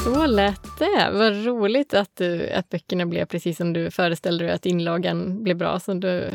[0.03, 1.11] Så lät det.
[1.13, 5.57] Vad roligt att, du, att böckerna blev precis som du föreställde dig att inlagan blev
[5.57, 6.31] bra, som du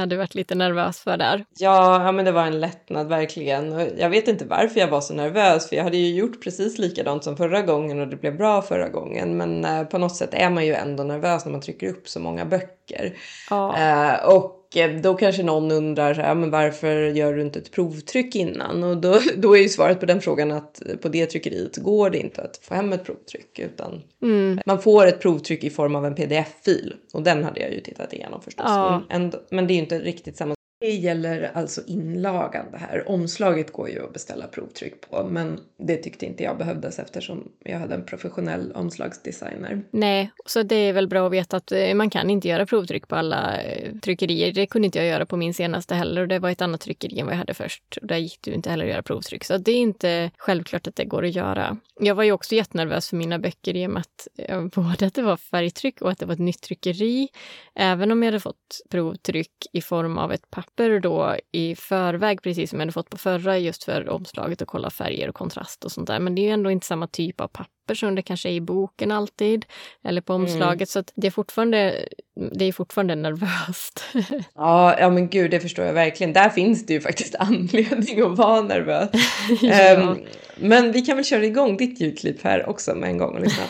[0.00, 1.44] hade varit lite nervös för där.
[1.58, 3.90] Ja, ja, men det var en lättnad verkligen.
[3.98, 7.24] Jag vet inte varför jag var så nervös, för jag hade ju gjort precis likadant
[7.24, 9.36] som förra gången och det blev bra förra gången.
[9.36, 12.20] Men eh, på något sätt är man ju ändå nervös när man trycker upp så
[12.20, 13.16] många böcker böcker.
[13.50, 13.76] Ja.
[13.78, 14.63] Eh, och
[15.02, 18.84] då kanske någon undrar här, men varför gör du inte ett provtryck innan?
[18.84, 22.18] Och då, då är ju svaret på den frågan att på det tryckeriet går det
[22.18, 24.60] inte att få hem ett provtryck utan mm.
[24.66, 28.12] man får ett provtryck i form av en pdf-fil och den hade jag ju tittat
[28.12, 28.64] igenom förstås.
[28.68, 29.02] Ja.
[29.08, 33.08] Men, men det är ju inte riktigt samma det gäller alltså inlagan det här.
[33.08, 37.78] Omslaget går ju att beställa provtryck på men det tyckte inte jag behövdes eftersom jag
[37.78, 39.82] hade en professionell omslagsdesigner.
[39.90, 43.08] Nej, så det är väl bra att veta att eh, man kan inte göra provtryck
[43.08, 44.52] på alla eh, tryckerier.
[44.52, 47.20] Det kunde inte jag göra på min senaste heller och det var ett annat tryckeri
[47.20, 47.98] än vad jag hade först.
[48.00, 49.44] Och där gick det inte heller att göra provtryck.
[49.44, 51.76] Så det är inte självklart att det går att göra.
[52.00, 55.14] Jag var ju också jättenervös för mina böcker i och med att eh, både att
[55.14, 57.28] det var färgtryck och att det var ett nytt tryckeri.
[57.74, 62.42] Även om jag hade fått provtryck i form av ett papper papper då i förväg,
[62.42, 65.84] precis som jag hade fått på förra, just för omslaget och kolla färger och kontrast
[65.84, 66.18] och sånt där.
[66.18, 68.60] Men det är ju ändå inte samma typ av papper som det kanske är i
[68.60, 69.66] boken alltid,
[70.04, 70.42] eller på mm.
[70.42, 70.94] omslaget.
[70.94, 71.04] Mm.
[71.04, 72.08] Så det är fortfarande,
[72.52, 74.04] det är fortfarande nervöst.
[74.54, 76.32] ja, ja, men gud, det förstår jag verkligen.
[76.32, 79.10] Där finns det ju faktiskt anledning att vara nervös.
[79.62, 79.96] ja.
[79.96, 80.18] um,
[80.56, 83.64] men vi kan väl köra igång ditt ljudklipp här också med en gång och lyssna.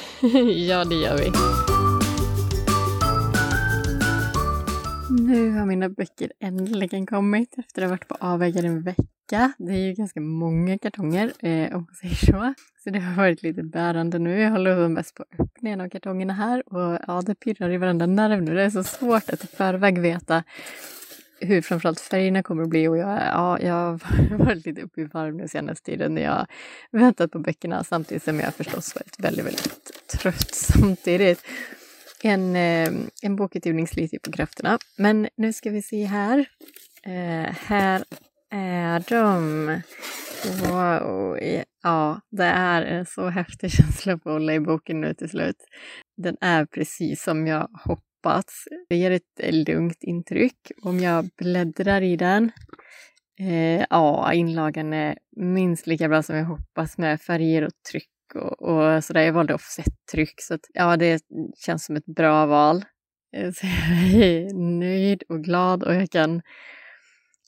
[0.69, 1.74] ja, det gör vi.
[5.35, 9.53] Nu har mina böcker äntligen kommit efter att ha varit på avvägar en vecka.
[9.59, 12.55] Det är ju ganska många kartonger eh, om man säger så.
[12.85, 14.41] Så det har varit lite bärande nu.
[14.41, 17.71] Jag håller som mest på att öppna en av kartongerna här och ja, det pirrar
[17.71, 18.55] i varenda nerv nu.
[18.55, 20.45] Det är så svårt att i förväg veta
[21.41, 25.05] hur framförallt färgerna kommer att bli och jag, ja, jag har varit lite uppe i
[25.05, 26.47] varv nu senaste tiden när jag
[26.91, 31.45] väntat på böckerna samtidigt som jag förstås varit väldigt, väldigt trött samtidigt.
[32.27, 34.79] En, eh, en bokutgivning sliter på krafterna.
[34.99, 36.39] Men nu ska vi se här.
[37.07, 38.05] Eh, här
[38.51, 39.67] är de.
[40.63, 41.39] Wow.
[41.83, 45.57] Ja, det är en så häftig känsla att hålla i boken nu till slut.
[46.17, 48.65] Den är precis som jag hoppats.
[48.89, 50.73] Det ger ett lugnt intryck.
[50.83, 52.51] Om jag bläddrar i den
[53.41, 58.63] Eh, ja, inlagan är minst lika bra som jag hoppas med färger och tryck och,
[58.63, 59.21] och sådär.
[59.21, 61.23] Jag valde offsettryck, så att, ja, det
[61.57, 62.85] känns som ett bra val.
[63.35, 63.67] Så
[64.13, 66.43] jag är nöjd och glad och jag kan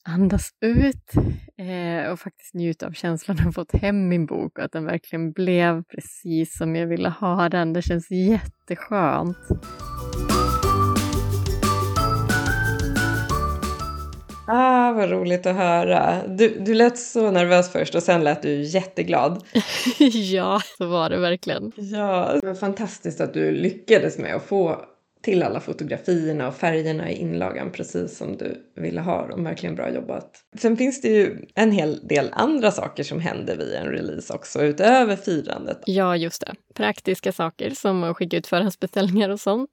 [0.08, 1.12] andas ut
[1.58, 4.84] eh, och faktiskt njuta av känslan av att fått hem min bok och att den
[4.84, 7.72] verkligen blev precis som jag ville ha den.
[7.72, 9.36] Det känns jätteskönt.
[14.48, 16.26] Ah, vad roligt att höra.
[16.28, 19.44] Du, du lät så nervös först och sen lät du jätteglad.
[20.32, 21.72] ja, så var det verkligen.
[21.76, 24.80] Ja, det var fantastiskt att du lyckades med att få
[25.26, 29.44] till alla fotografierna och färgerna i inlagan precis som du ville ha dem.
[29.44, 30.30] Verkligen bra jobbat.
[30.58, 34.62] Sen finns det ju en hel del andra saker som händer vid en release också
[34.62, 35.80] utöver firandet.
[35.86, 36.54] Ja, just det.
[36.74, 39.70] Praktiska saker som att skicka ut förhandsbeställningar och sånt.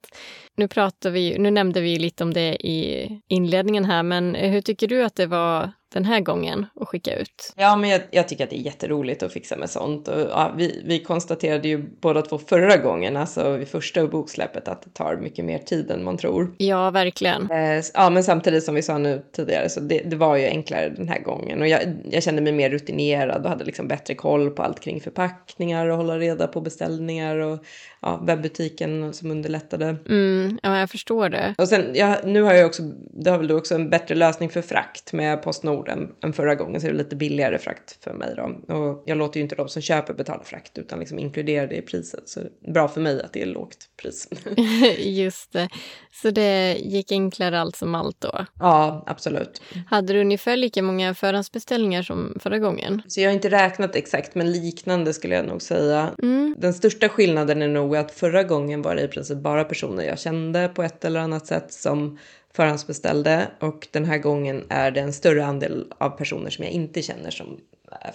[0.56, 4.88] Nu pratar vi, nu nämnde vi lite om det i inledningen här, men hur tycker
[4.88, 7.52] du att det var den här gången och skicka ut.
[7.56, 10.08] Ja, men jag, jag, tycker att det är jätteroligt att fixa med sånt.
[10.08, 14.82] Och, ja, vi, vi konstaterade ju båda två förra gången, alltså vid första boksläppet, att
[14.82, 16.54] det tar mycket mer tid än man tror.
[16.58, 17.50] Ja, verkligen.
[17.50, 20.88] Eh, ja, men samtidigt som vi sa nu tidigare, så det, det var ju enklare
[20.88, 21.60] den här gången.
[21.60, 25.00] Och jag, jag, kände mig mer rutinerad och hade liksom bättre koll på allt kring
[25.00, 27.64] förpackningar och hålla reda på beställningar och
[28.04, 29.96] ja, webbutiken som underlättade.
[30.08, 31.54] Mm, ja, jag förstår det.
[31.58, 34.50] Och sen, ja, nu har jag också, det har väl då också en bättre lösning
[34.50, 38.12] för frakt med Postnord än, än förra gången, så det är lite billigare frakt för
[38.12, 38.74] mig då.
[38.74, 41.82] Och jag låter ju inte de som köper betala frakt, utan liksom inkluderar det i
[41.82, 42.28] priset.
[42.28, 42.40] Så
[42.72, 44.28] bra för mig att det är lågt pris.
[44.98, 45.68] Just det.
[46.12, 48.46] Så det gick enklare allt som allt då?
[48.60, 49.62] Ja, absolut.
[49.90, 53.02] Hade du ungefär lika många förhandsbeställningar som förra gången?
[53.08, 56.10] Så jag har inte räknat exakt, men liknande skulle jag nog säga.
[56.22, 56.54] Mm.
[56.58, 60.18] Den största skillnaden är nog att förra gången var det i princip bara personer jag
[60.18, 62.18] kände på ett eller annat sätt som
[62.52, 67.02] förhandsbeställde och den här gången är det en större andel av personer som jag inte
[67.02, 67.60] känner som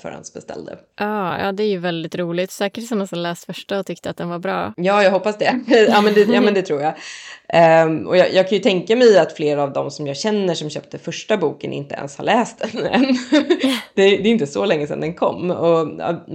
[0.02, 0.78] förhandsbeställde.
[0.96, 2.52] Ah, ja, det är ju väldigt roligt.
[2.52, 4.74] Säkert sådana som läst första och tyckte att den var bra.
[4.78, 5.60] Ja, jag hoppas det.
[5.90, 6.94] ja, men det, ja, men det tror jag.
[7.54, 10.54] Um, och jag, jag, kan ju tänka mig att flera av dem som jag känner
[10.54, 13.02] som köpte första boken inte ens har läst den än.
[13.94, 15.52] det, det, är inte så länge sedan den kom.
[15.52, 15.88] Och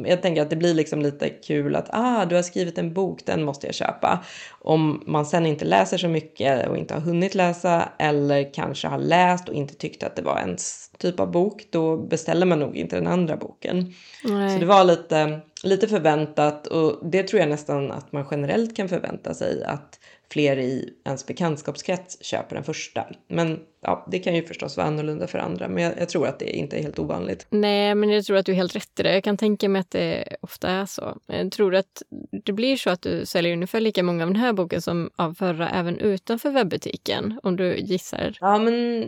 [0.06, 3.20] jag tänker att det blir liksom lite kul att ah, du har skrivit en bok,
[3.24, 4.24] den måste jag köpa.
[4.60, 8.98] Om man sen inte läser så mycket och inte har hunnit läsa eller kanske har
[8.98, 12.76] läst och inte tyckte att det var ens typ av bok, då beställer man nog
[12.76, 13.94] inte den andra boken.
[14.24, 14.50] Nej.
[14.50, 18.88] Så det var lite, lite förväntat och det tror jag nästan att man generellt kan
[18.88, 19.98] förvänta sig att
[20.34, 23.06] fler i ens bekantskapskrets köper den första.
[23.28, 26.38] Men ja, det kan ju förstås vara annorlunda för andra, men jag, jag, tror att
[26.38, 27.46] det inte är helt ovanligt.
[27.50, 29.14] Nej, men jag tror att du är helt rätt i det.
[29.14, 31.18] Jag kan tänka mig att det ofta är så.
[31.26, 32.02] Jag tror att
[32.44, 35.34] det blir så att du säljer ungefär lika många av den här boken som av
[35.34, 38.36] förra, även utanför webbutiken, om du gissar.
[38.40, 39.02] Ja, men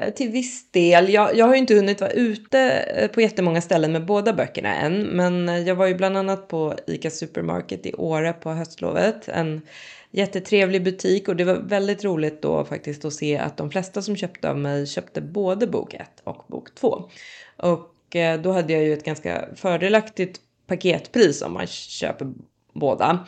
[0.00, 1.12] eh, till viss del.
[1.12, 4.74] Jag, jag har ju inte hunnit vara ute eh, på jättemånga ställen med båda böckerna
[4.74, 9.28] än, men eh, jag var ju bland annat på ICA Supermarket i Åre på höstlovet.
[9.28, 9.62] En
[10.12, 14.16] jättetrevlig butik och det var väldigt roligt då faktiskt att se att de flesta som
[14.16, 17.10] köpte av mig köpte både bok 1 och bok 2.
[17.56, 22.32] Och eh, då hade jag ju ett ganska fördelaktigt paketpris om man köper
[22.72, 23.26] båda.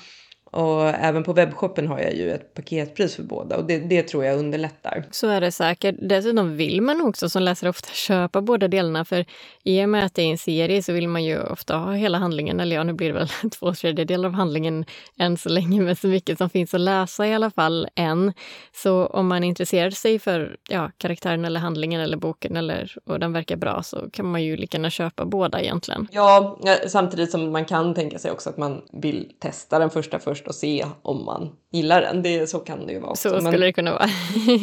[0.54, 4.24] Och även på webbshoppen har jag ju ett paketpris för båda och det, det, tror
[4.24, 5.04] jag underlättar.
[5.10, 5.96] Så är det säkert.
[5.98, 9.24] Dessutom vill man också som läsare ofta köpa båda delarna för
[9.62, 12.18] i och med att det är en serie så vill man ju ofta ha hela
[12.18, 13.28] handlingen, eller ja, nu blir det väl
[13.58, 14.84] två tredjedelar av handlingen
[15.18, 18.32] än så länge med så mycket som finns att läsa i alla fall än.
[18.72, 23.32] Så om man intresserar sig för ja, karaktären eller handlingen eller boken eller, och den
[23.32, 26.08] verkar bra så kan man ju lika gärna köpa båda egentligen.
[26.10, 30.43] Ja, samtidigt som man kan tänka sig också att man vill testa den första först
[30.44, 32.22] först och se om man gillar den.
[32.22, 33.16] Det, så kan det ju vara.
[33.16, 33.40] Så också.
[33.40, 34.08] skulle Men, det kunna vara.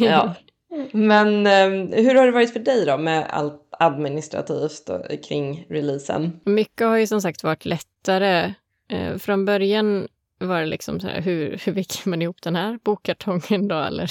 [0.00, 0.34] ja.
[0.92, 4.90] Men eh, hur har det varit för dig då med allt administrativt
[5.28, 6.40] kring releasen?
[6.44, 8.54] Mycket har ju som sagt varit lättare.
[8.88, 10.08] Eh, från början
[10.38, 13.78] var det liksom så här, hur, hur viker man ihop den här bokkartongen då?
[13.78, 14.10] Eller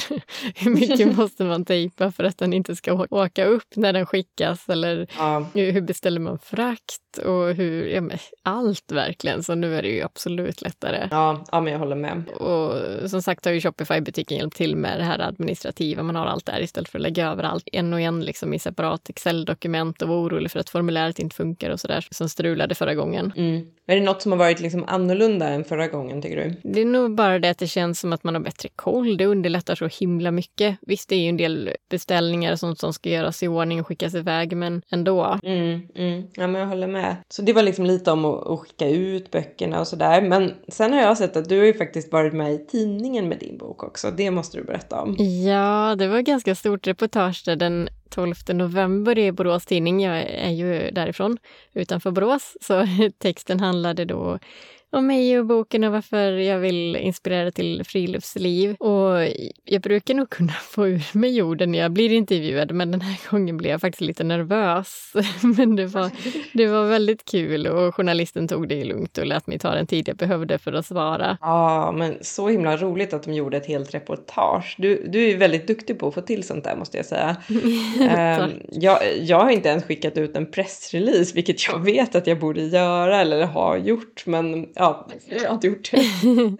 [0.64, 4.70] hur mycket måste man tejpa för att den inte ska åka upp när den skickas?
[4.70, 5.46] Eller ja.
[5.54, 7.11] hur beställer man frakt?
[7.18, 9.44] Och hur, ja, men allt verkligen.
[9.44, 11.08] Så nu är det ju absolut lättare.
[11.12, 12.30] Ja, ja men jag håller med.
[12.30, 16.04] Och som sagt har ju Shopify-butiken hjälpt till med det här administrativa.
[16.04, 18.60] Man har allt där istället för att lägga över allt en och en liksom i
[18.60, 22.96] separat Excel-dokument och vara orolig för att formuläret inte funkar och sådär som strulade förra
[22.96, 23.34] gången.
[23.36, 23.68] Mm.
[23.88, 26.72] Är det något som har varit liksom annorlunda än förra gången tycker du?
[26.72, 29.18] Det är nog bara det att det känns som att man har bättre koll.
[29.18, 30.78] Det underlättar så himla mycket.
[30.82, 33.88] Visst, det är ju en del beställningar och sånt som ska göras i ordning och
[33.88, 35.40] skickas iväg, men ändå.
[35.44, 36.24] Mm, mm.
[36.34, 37.01] Ja, men jag håller med.
[37.30, 40.22] Så det var liksom lite om att, att skicka ut böckerna och sådär.
[40.22, 43.40] Men sen har jag sett att du har ju faktiskt varit med i tidningen med
[43.40, 44.12] din bok också.
[44.12, 45.16] Det måste du berätta om.
[45.48, 50.04] Ja, det var ett ganska stort reportage där den 12 november i Borås Tidning.
[50.04, 51.38] Jag är ju därifrån,
[51.74, 52.88] utanför Borås, så
[53.18, 54.40] texten handlade då
[54.92, 58.76] om mig och boken och varför jag vill inspirera till friluftsliv.
[58.76, 59.28] Och
[59.66, 63.32] jag brukar nog kunna få ur mig jorden när jag blir intervjuad, men den här
[63.32, 65.14] gången blev jag faktiskt lite nervös.
[65.58, 66.12] Men det var,
[66.58, 70.08] det var väldigt kul och journalisten tog det lugnt och lät mig ta den tid
[70.08, 71.38] jag behövde för att svara.
[71.42, 74.76] Ja, men så himla roligt att de gjorde ett helt reportage.
[74.78, 77.36] Du, du är väldigt duktig på att få till sånt där måste jag säga.
[77.50, 82.40] um, jag, jag har inte ens skickat ut en pressrelease, vilket jag vet att jag
[82.40, 86.02] borde göra eller har gjort, men ja, jag har inte gjort det.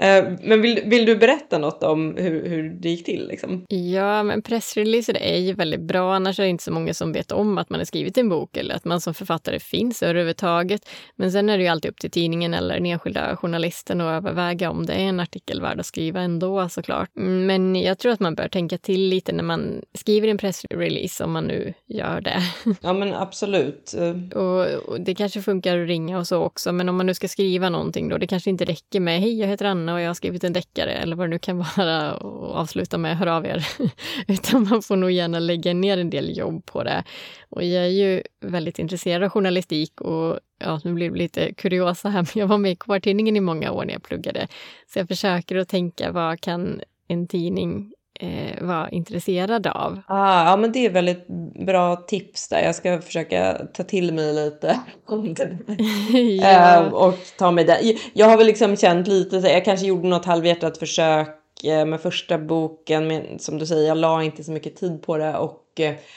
[0.02, 3.28] Eh, men vill, vill du berätta något om hur, hur det gick till?
[3.28, 3.66] Liksom?
[3.70, 6.16] Ja, men pressreleaser är ju väldigt bra.
[6.16, 8.58] Annars är det inte så många som vet om att man har skrivit en bok
[8.58, 10.90] eller att man som författare finns överhuvudtaget.
[11.16, 14.70] Men sen är det ju alltid upp till tidningen eller den enskilda journalisten att överväga
[14.70, 17.10] om det är en artikel värd att skriva ändå såklart.
[17.14, 21.32] Men jag tror att man bör tänka till lite när man skriver en pressrelease, om
[21.32, 22.42] man nu gör det.
[22.82, 23.96] Ja, men absolut.
[24.36, 27.28] Och, och det kanske funkar att ringa och så också, men om man nu ska
[27.28, 30.14] skriva någonting då, det kanske inte räcker med hej, jag heter Anna och jag har
[30.14, 33.68] skrivit en deckare eller vad det nu kan vara och avsluta med hör av er.
[34.28, 37.04] Utan man får nog gärna lägga ner en del jobb på det.
[37.50, 42.10] Och jag är ju väldigt intresserad av journalistik och ja, nu blir det lite kuriosa
[42.10, 44.48] här, men jag var med i kvartidningen i många år när jag pluggade.
[44.88, 50.02] Så jag försöker att tänka vad kan en tidning eh, var intresserad av.
[50.08, 51.28] Ah, ja, men det är väldigt
[51.66, 52.64] bra tips där.
[52.64, 54.80] Jag ska försöka ta till mig lite
[56.42, 56.76] ja.
[56.76, 57.78] eh, och ta mig där.
[58.14, 61.28] Jag har väl liksom känt lite, så jag kanske gjorde något halvhjärtat försök
[61.64, 65.18] eh, med första boken, men som du säger, jag la inte så mycket tid på
[65.18, 65.61] det och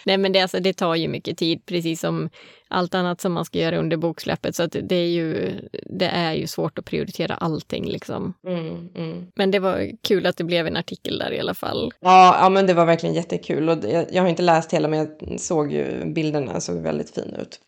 [0.05, 2.31] Nej, men det, alltså, det tar ju mycket tid, precis som
[2.75, 4.57] allt annat som man ska göra under boksläppet.
[4.57, 5.53] Så att det, är ju,
[5.87, 7.85] det är ju svårt att prioritera allting.
[7.85, 8.35] Liksom.
[8.47, 9.27] Mm, mm.
[9.35, 11.93] Men det var kul att det blev en artikel där i alla fall.
[12.01, 13.69] Ja, ja men det var verkligen jättekul.
[13.69, 17.39] Och det, jag har inte läst hela, men jag såg ju bilderna såg väldigt fina
[17.39, 17.61] ut.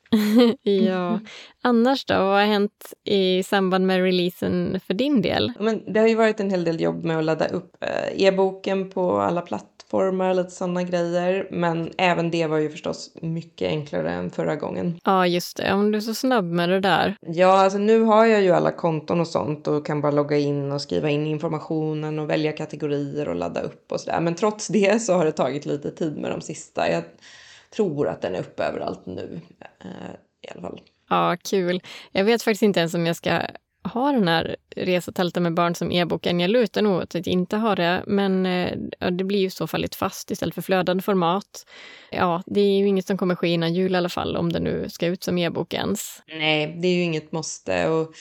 [0.62, 1.20] ja.
[1.62, 5.53] Annars då, vad har hänt i samband med releasen för din del?
[5.61, 8.91] Men det har ju varit en hel del jobb med att ladda upp eh, e-boken
[8.91, 11.49] på alla plattformar plattformar och lite sådana grejer.
[11.51, 15.01] Men även det var ju förstås mycket enklare än förra gången.
[15.05, 15.72] Ja, just det.
[15.72, 17.16] Om du är så snabb med det där.
[17.26, 20.72] Ja, alltså nu har jag ju alla konton och sånt och kan bara logga in
[20.72, 24.20] och skriva in informationen och välja kategorier och ladda upp och sådär.
[24.20, 26.91] Men trots det så har det tagit lite tid med de sista.
[26.91, 27.03] Jag
[27.76, 29.41] tror att den är uppe överallt nu
[29.80, 30.80] eh, i alla fall.
[31.11, 31.82] Ja, kul.
[32.12, 33.41] Jag vet faktiskt inte ens om jag ska
[33.87, 36.41] ha den här Resa tälta med barn som e-boken.
[36.41, 38.78] Jag lutar nog åt att inte ha det, men eh,
[39.11, 41.66] det blir ju i så fall ett fast istället för flödande format.
[42.11, 44.61] Ja, det är ju inget som kommer ske innan jul i alla fall, om det
[44.61, 46.22] nu ska ut som e-bok ens.
[46.28, 47.89] Nej, det är ju inget måste.
[47.89, 48.14] Och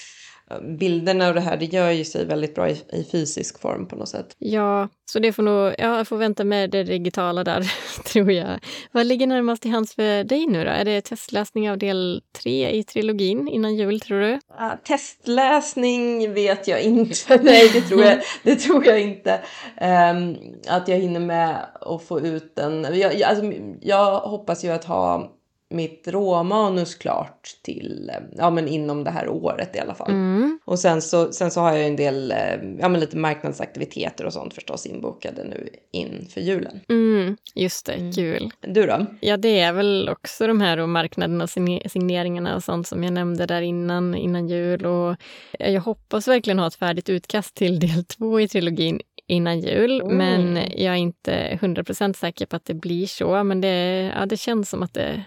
[0.61, 3.95] bilderna och det här, det gör ju sig väldigt bra i, i, fysisk form på
[3.95, 4.35] något sätt.
[4.37, 7.71] Ja, så det får nog, ja, jag får vänta med det digitala där,
[8.05, 8.59] tror jag.
[8.91, 10.69] Vad ligger närmast till hands för dig nu då?
[10.69, 14.39] Är det testläsning av del tre i trilogin innan jul, tror du?
[14.57, 17.39] Ja, testläsning vet jag inte.
[17.43, 19.41] Nej, det tror jag, det tror jag inte.
[19.81, 20.37] Um,
[20.67, 22.99] att jag hinner med att få ut den.
[22.99, 25.34] Jag, alltså, jag hoppas ju att ha
[25.69, 30.11] mitt råmanus klart till, eh, ja men inom det här året i alla fall.
[30.11, 30.59] Mm.
[30.65, 32.37] Och sen så, sen så har jag en del, eh,
[32.79, 36.79] ja men lite marknadsaktiviteter och sånt förstås inbokade nu inför julen.
[36.89, 38.11] Mm, just det, mm.
[38.11, 38.51] kul.
[38.61, 39.05] Du då?
[39.19, 43.13] Ja det är väl också de här och marknaden och signeringarna och sånt som jag
[43.13, 44.85] nämnde där innan, innan jul.
[44.85, 45.15] Och
[45.59, 50.17] jag hoppas verkligen ha ett färdigt utkast till del två i trilogin innan jul, mm.
[50.17, 53.43] men jag är inte 100% säker på att det blir så.
[53.43, 55.23] Men det, ja, det känns som att det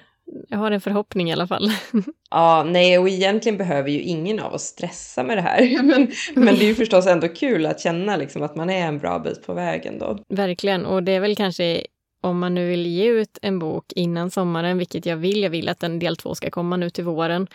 [0.48, 1.70] jag har en förhoppning i alla fall.
[2.30, 5.82] Ja, nej, och egentligen behöver ju ingen av oss stressa med det här.
[5.82, 8.98] Men, men det är ju förstås ändå kul att känna liksom att man är en
[8.98, 10.18] bra bit på vägen då.
[10.28, 11.86] Verkligen, och det är väl kanske
[12.20, 15.68] om man nu vill ge ut en bok innan sommaren, vilket jag vill, jag vill
[15.68, 17.46] att en del två ska komma nu till våren,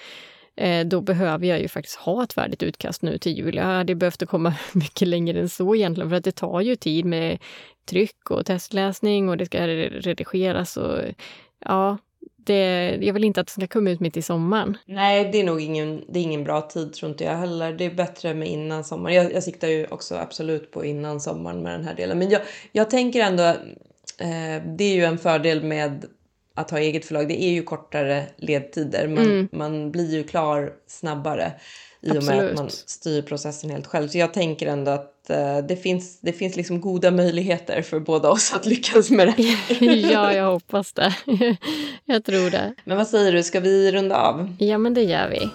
[0.56, 3.56] eh, då behöver jag ju faktiskt ha ett färdigt utkast nu till jul.
[3.56, 7.06] Jag hade behövt komma mycket längre än så egentligen, för att det tar ju tid
[7.06, 7.38] med
[7.86, 11.00] tryck och testläsning och det ska redigeras och
[11.66, 11.98] ja,
[12.46, 14.78] det, jag vill inte att det ska komma ut mitt i sommaren.
[14.86, 17.74] Nej, det är nog ingen, det är ingen bra tid tror inte jag heller.
[17.74, 19.16] Det är bättre med innan sommaren.
[19.16, 22.20] Jag, jag siktar ju också absolut på innan sommaren med den här delen.
[22.20, 22.42] Men jag,
[22.72, 26.06] jag tänker ändå, eh, det är ju en fördel med
[26.56, 27.28] att ha eget förlag.
[27.28, 29.08] Det är ju kortare ledtider.
[29.08, 29.50] Man, mm.
[29.52, 31.54] man blir ju klar snabbare
[32.02, 34.08] i och med att man styr processen helt själv.
[34.08, 38.30] Så jag tänker ändå att uh, det finns, det finns liksom goda möjligheter för båda
[38.30, 39.86] oss att lyckas med det.
[39.86, 41.16] ja, jag hoppas det.
[42.06, 42.74] jag tror det.
[42.84, 44.56] Men vad säger du, ska vi runda av?
[44.60, 45.50] Ja, men det gör vi.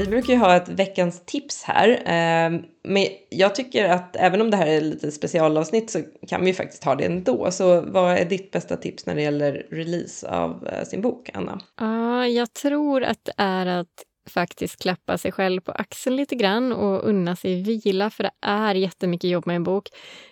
[0.00, 2.02] Vi brukar ju ha ett veckans tips här.
[2.04, 6.52] Ehm, men jag tycker att även om det här är lite specialavsnitt så kan vi
[6.52, 7.50] faktiskt ha det ändå.
[7.50, 11.60] Så vad är ditt bästa tips när det gäller release av eh, sin bok, Anna?
[11.80, 16.72] Ja, jag tror att det är att faktiskt klappa sig själv på axeln lite grann
[16.72, 19.88] och unna sig vila, för det är jättemycket jobb med en bok.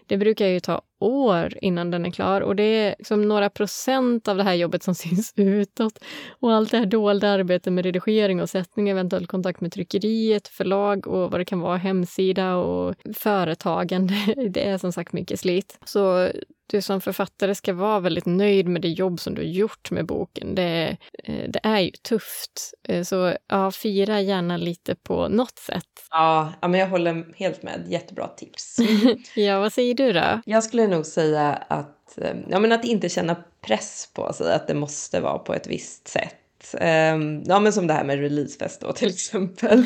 [0.07, 4.29] Det brukar ju ta år innan den är klar och det är liksom några procent
[4.29, 5.99] av det här jobbet som syns utåt.
[6.41, 11.07] Och allt det här dolda arbetet med redigering och sättning, eventuell kontakt med tryckeriet, förlag
[11.07, 14.15] och vad det kan vara, hemsida och företagande.
[14.51, 15.79] Det är som sagt mycket slit.
[15.85, 16.31] Så
[16.71, 20.07] du som författare ska vara väldigt nöjd med det jobb som du har gjort med
[20.07, 20.55] boken.
[20.55, 22.75] Det, eh, det är ju tufft.
[22.89, 25.85] Eh, så ja, fira gärna lite på något sätt.
[26.11, 27.87] Ja, men jag håller helt med.
[27.89, 28.77] Jättebra tips.
[29.35, 30.41] ja, vad säger du då?
[30.45, 34.53] Jag skulle jag nog säga att, eh, ja, men att inte känna press på sig
[34.53, 36.75] att det måste vara på ett visst sätt.
[36.79, 39.85] Ehm, ja men som det här med releasefest då till exempel.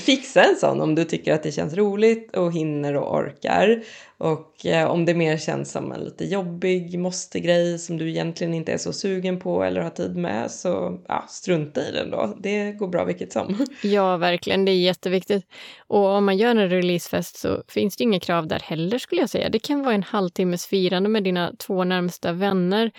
[0.00, 3.82] Fixa en sån om du tycker att det känns roligt och hinner och orkar.
[4.20, 8.72] Och eh, om det mer känns som en lite jobbig måste-grej som du egentligen inte
[8.72, 12.36] är så sugen på eller har tid med så ja, strunta i den då.
[12.40, 13.66] Det går bra vilket som.
[13.82, 14.64] Ja, verkligen.
[14.64, 15.46] Det är jätteviktigt.
[15.86, 19.30] Och om man gör en releasefest så finns det inga krav där heller skulle jag
[19.30, 19.48] säga.
[19.48, 22.90] Det kan vara en halvtimmes firande med dina två närmsta vänner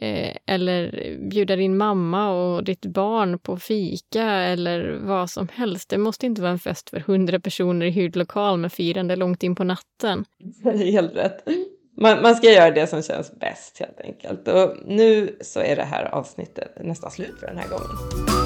[0.00, 5.88] eh, eller bjuda din mamma och ditt barn på fika eller vad som helst.
[5.88, 9.42] Det måste inte vara en fest för hundra personer i hyrd lokal med firande långt
[9.42, 10.24] in på natten.
[10.92, 11.48] Helt rätt.
[11.96, 14.48] Man, man, ska göra det som känns bäst helt enkelt.
[14.48, 18.36] Och nu så är det här avsnittet nästan slut för den här gången.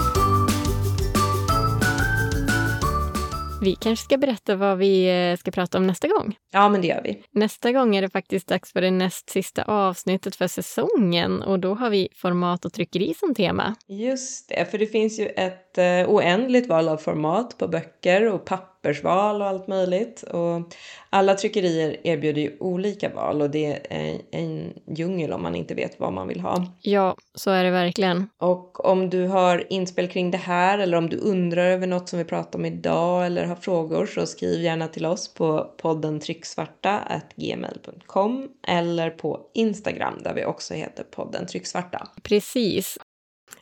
[3.62, 6.36] Vi kanske ska berätta vad vi eh, ska prata om nästa gång?
[6.52, 7.22] Ja, men det gör vi.
[7.30, 11.74] Nästa gång är det faktiskt dags för det näst sista avsnittet för säsongen och då
[11.74, 13.74] har vi format och tryckeri som tema.
[13.88, 18.44] Just det, för det finns ju ett eh, oändligt val av format på böcker och
[18.44, 20.22] papper pappersval och allt möjligt.
[20.22, 20.74] Och
[21.10, 26.00] alla tryckerier erbjuder ju olika val och det är en djungel om man inte vet
[26.00, 26.66] vad man vill ha.
[26.80, 28.28] Ja, så är det verkligen.
[28.38, 32.18] Och om du har inspel kring det här eller om du undrar över något som
[32.18, 37.22] vi pratar om idag eller har frågor så skriv gärna till oss på podden trycksvarta
[37.36, 42.08] gmail.com eller på Instagram där vi också heter podden trycksvarta.
[42.22, 42.98] Precis.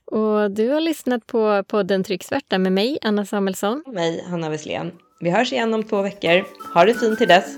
[0.05, 3.83] Och du har lyssnat på podden Trycksvärta med mig, Anna Samuelsson.
[3.87, 4.93] Och mig, Hanna Wesslén.
[5.21, 6.45] Vi hörs igen om två veckor.
[6.75, 7.57] Ha det fint till dess.